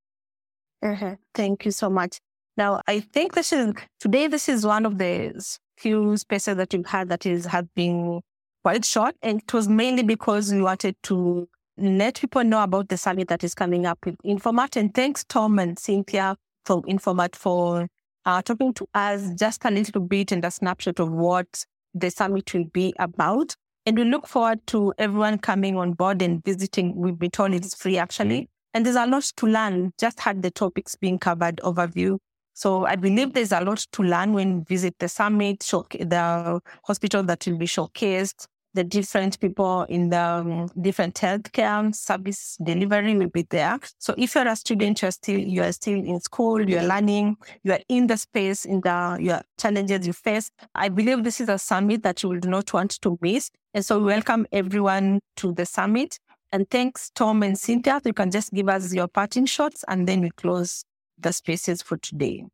Uh-huh. 0.82 1.16
Thank 1.34 1.66
you 1.66 1.72
so 1.72 1.90
much. 1.90 2.20
Now, 2.56 2.82
I 2.88 3.00
think 3.00 3.34
this 3.34 3.52
is 3.52 3.74
today. 4.00 4.28
This 4.28 4.48
is 4.48 4.66
one 4.66 4.86
of 4.86 4.98
the 4.98 5.34
few 5.78 6.16
spaces 6.18 6.56
that 6.58 6.74
you've 6.74 6.86
had 6.86 7.10
that 7.10 7.26
is 7.26 7.46
have 7.48 7.74
been 7.74 8.22
quite 8.64 8.86
short, 8.86 9.16
and 9.24 9.42
it 9.42 9.54
was 9.54 9.68
mainly 9.68 10.04
because 10.04 10.54
we 10.54 10.62
wanted 10.62 10.96
to 11.04 11.48
let 11.78 12.20
people 12.22 12.44
know 12.44 12.62
about 12.62 12.90
the 12.90 12.98
summit 12.98 13.28
that 13.30 13.44
is 13.44 13.56
coming 13.56 13.88
up 13.88 13.98
with 14.06 14.16
Informa. 14.24 14.76
And 14.76 14.94
thanks, 14.94 15.24
Tom 15.24 15.58
and 15.58 15.80
Cynthia 15.80 16.36
from 16.66 16.84
Informa 16.84 17.36
for 17.36 17.88
uh, 18.26 18.42
talking 18.44 18.74
to 18.76 18.88
us 18.94 19.32
just 19.36 19.66
a 19.66 19.72
little 19.72 20.02
bit 20.02 20.32
and 20.32 20.46
a 20.46 20.52
snapshot 20.52 21.00
of 21.00 21.12
what 21.12 21.66
the 21.96 22.12
summit 22.12 22.54
will 22.54 22.66
be 22.66 22.94
about. 23.00 23.56
And 23.86 23.98
we 23.98 24.06
look 24.06 24.28
forward 24.28 24.66
to 24.68 24.94
everyone 24.98 25.40
coming 25.40 25.76
on 25.76 25.94
board 25.94 26.22
and 26.22 26.44
visiting. 26.44 26.96
We've 26.96 27.18
been 27.18 27.32
told 27.32 27.54
it's 27.54 27.76
free 27.76 27.98
actually. 27.98 28.50
And 28.74 28.86
there's 28.86 28.96
a 28.96 29.06
lot 29.06 29.24
to 29.38 29.46
learn. 29.46 29.92
Just 30.00 30.20
had 30.20 30.42
the 30.42 30.52
topics 30.52 30.96
being 30.96 31.20
covered 31.20 31.58
overview. 31.58 32.18
So 32.54 32.86
I 32.86 32.96
believe 32.96 33.34
there's 33.34 33.52
a 33.52 33.62
lot 33.62 33.80
to 33.94 34.04
learn 34.04 34.34
when 34.34 34.50
you 34.52 34.66
visit 34.68 34.96
the 35.00 35.10
summit, 35.10 35.60
the 35.60 36.62
hospital 36.84 37.24
that 37.24 37.46
will 37.48 37.58
be 37.58 37.66
showcased, 37.66 38.48
the 38.74 38.84
different 38.84 39.40
people 39.40 39.84
in 39.84 40.10
the 40.10 40.20
um, 40.20 40.70
different 40.82 41.16
healthcare 41.16 41.94
service 41.96 42.58
delivery 42.64 43.16
will 43.18 43.30
be 43.30 43.46
there. 43.50 43.80
So 44.00 44.16
if 44.18 44.36
you're 44.36 44.48
a 44.48 44.56
student, 44.56 45.02
you're 45.02 45.12
still 45.12 45.40
you 45.40 45.64
are 45.64 45.72
still 45.72 45.96
in 45.96 46.20
school, 46.20 46.68
you're 46.68 46.84
learning, 46.84 47.38
you 47.64 47.74
are 47.74 47.82
in 47.88 48.08
the 48.08 48.18
space, 48.18 48.66
in 48.66 48.82
the 48.82 49.18
your 49.20 49.42
challenges 49.60 50.08
you 50.08 50.14
face. 50.14 50.50
I 50.76 50.90
believe 50.90 51.24
this 51.24 51.40
is 51.40 51.50
a 51.50 51.60
summit 51.60 52.04
that 52.04 52.24
you 52.24 52.30
will 52.30 52.42
not 52.44 52.74
want 52.74 53.02
to 53.02 53.18
miss. 53.22 53.50
And 53.74 53.86
so 53.86 54.00
we 54.00 54.06
welcome 54.06 54.46
everyone 54.52 55.20
to 55.38 55.52
the 55.52 55.66
summit. 55.66 56.18
And 56.52 56.70
thanks, 56.70 57.10
Tom 57.16 57.42
and 57.42 57.58
Cynthia. 57.58 58.00
You 58.06 58.14
can 58.14 58.30
just 58.30 58.54
give 58.54 58.70
us 58.70 58.94
your 58.94 59.08
parting 59.08 59.46
shots 59.46 59.84
and 59.88 60.08
then 60.08 60.22
we 60.22 60.30
close 60.32 60.84
the 61.24 61.34
spaces 61.34 61.82
for 61.82 61.98
today. 61.98 62.46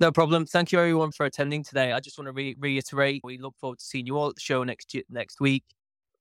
No 0.00 0.10
problem. 0.10 0.44
Thank 0.44 0.72
you 0.72 0.80
everyone 0.80 1.12
for 1.12 1.24
attending 1.24 1.62
today. 1.62 1.92
I 1.92 2.00
just 2.00 2.18
want 2.18 2.26
to 2.26 2.32
re- 2.32 2.56
reiterate 2.58 3.22
we 3.24 3.38
look 3.38 3.54
forward 3.58 3.78
to 3.78 3.84
seeing 3.84 4.06
you 4.06 4.16
all 4.18 4.28
at 4.28 4.34
the 4.34 4.40
show 4.40 4.64
next 4.64 4.94
next 5.08 5.40
week 5.40 5.64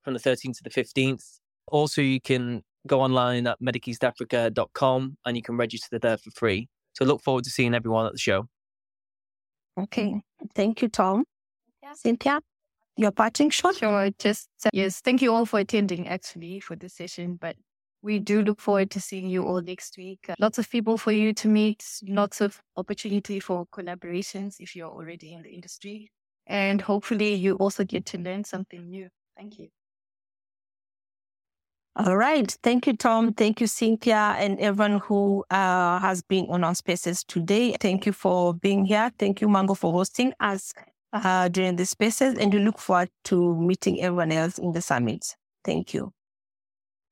from 0.03 0.13
the 0.13 0.19
13th 0.19 0.57
to 0.57 0.63
the 0.63 0.69
15th. 0.69 1.39
Also, 1.67 2.01
you 2.01 2.21
can 2.21 2.61
go 2.87 3.01
online 3.01 3.47
at 3.47 3.59
mediceastafrica.com 3.61 5.17
and 5.25 5.37
you 5.37 5.41
can 5.41 5.57
register 5.57 5.97
there 5.97 6.17
for 6.17 6.31
free. 6.31 6.67
So 6.93 7.05
look 7.05 7.21
forward 7.21 7.45
to 7.45 7.49
seeing 7.49 7.73
everyone 7.73 8.05
at 8.05 8.11
the 8.11 8.19
show. 8.19 8.47
Okay. 9.79 10.21
Thank 10.53 10.81
you, 10.81 10.89
Tom. 10.89 11.23
Yeah. 11.81 11.93
Cynthia, 11.93 12.41
your 12.95 13.11
parting 13.11 13.49
shot? 13.49 13.75
Sure. 13.75 14.09
Just, 14.19 14.49
uh, 14.65 14.69
yes, 14.71 15.01
thank 15.01 15.21
you 15.21 15.33
all 15.33 15.45
for 15.45 15.59
attending 15.59 16.07
actually 16.07 16.59
for 16.59 16.75
this 16.75 16.93
session. 16.93 17.37
But 17.41 17.55
we 18.03 18.19
do 18.19 18.43
look 18.43 18.59
forward 18.59 18.91
to 18.91 18.99
seeing 18.99 19.29
you 19.29 19.43
all 19.43 19.61
next 19.61 19.97
week. 19.97 20.19
Uh, 20.27 20.35
lots 20.37 20.59
of 20.59 20.69
people 20.69 20.97
for 20.97 21.13
you 21.13 21.33
to 21.33 21.47
meet, 21.47 21.83
lots 22.07 22.41
of 22.41 22.61
opportunity 22.75 23.39
for 23.39 23.65
collaborations 23.67 24.57
if 24.59 24.75
you're 24.75 24.91
already 24.91 25.33
in 25.33 25.41
the 25.41 25.49
industry. 25.49 26.11
And 26.45 26.81
hopefully 26.81 27.33
you 27.33 27.55
also 27.55 27.85
get 27.85 28.05
to 28.07 28.17
learn 28.17 28.43
something 28.43 28.89
new. 28.89 29.07
Thank 29.37 29.57
you. 29.57 29.69
All 31.95 32.17
right. 32.17 32.51
Thank 32.61 32.87
you, 32.87 32.97
Tom. 32.97 33.33
Thank 33.33 33.61
you, 33.61 33.67
Cynthia, 33.67 34.35
and 34.37 34.59
everyone 34.59 34.99
who 34.99 35.45
uh, 35.49 35.99
has 35.99 36.23
been 36.23 36.47
on 36.49 36.63
our 36.63 36.75
spaces 36.75 37.23
today. 37.23 37.75
Thank 37.79 38.05
you 38.05 38.11
for 38.11 38.53
being 38.53 38.83
here. 38.83 39.11
Thank 39.17 39.41
you, 39.41 39.47
Mwango, 39.47 39.77
for 39.77 39.93
hosting 39.93 40.33
us 40.39 40.73
uh, 41.13 41.47
during 41.47 41.75
the 41.77 41.85
spaces. 41.85 42.37
And 42.37 42.51
we 42.53 42.59
look 42.59 42.79
forward 42.79 43.09
to 43.25 43.55
meeting 43.55 44.01
everyone 44.01 44.31
else 44.31 44.57
in 44.57 44.73
the 44.73 44.81
summit. 44.81 45.35
Thank 45.63 45.93
you. 45.93 46.11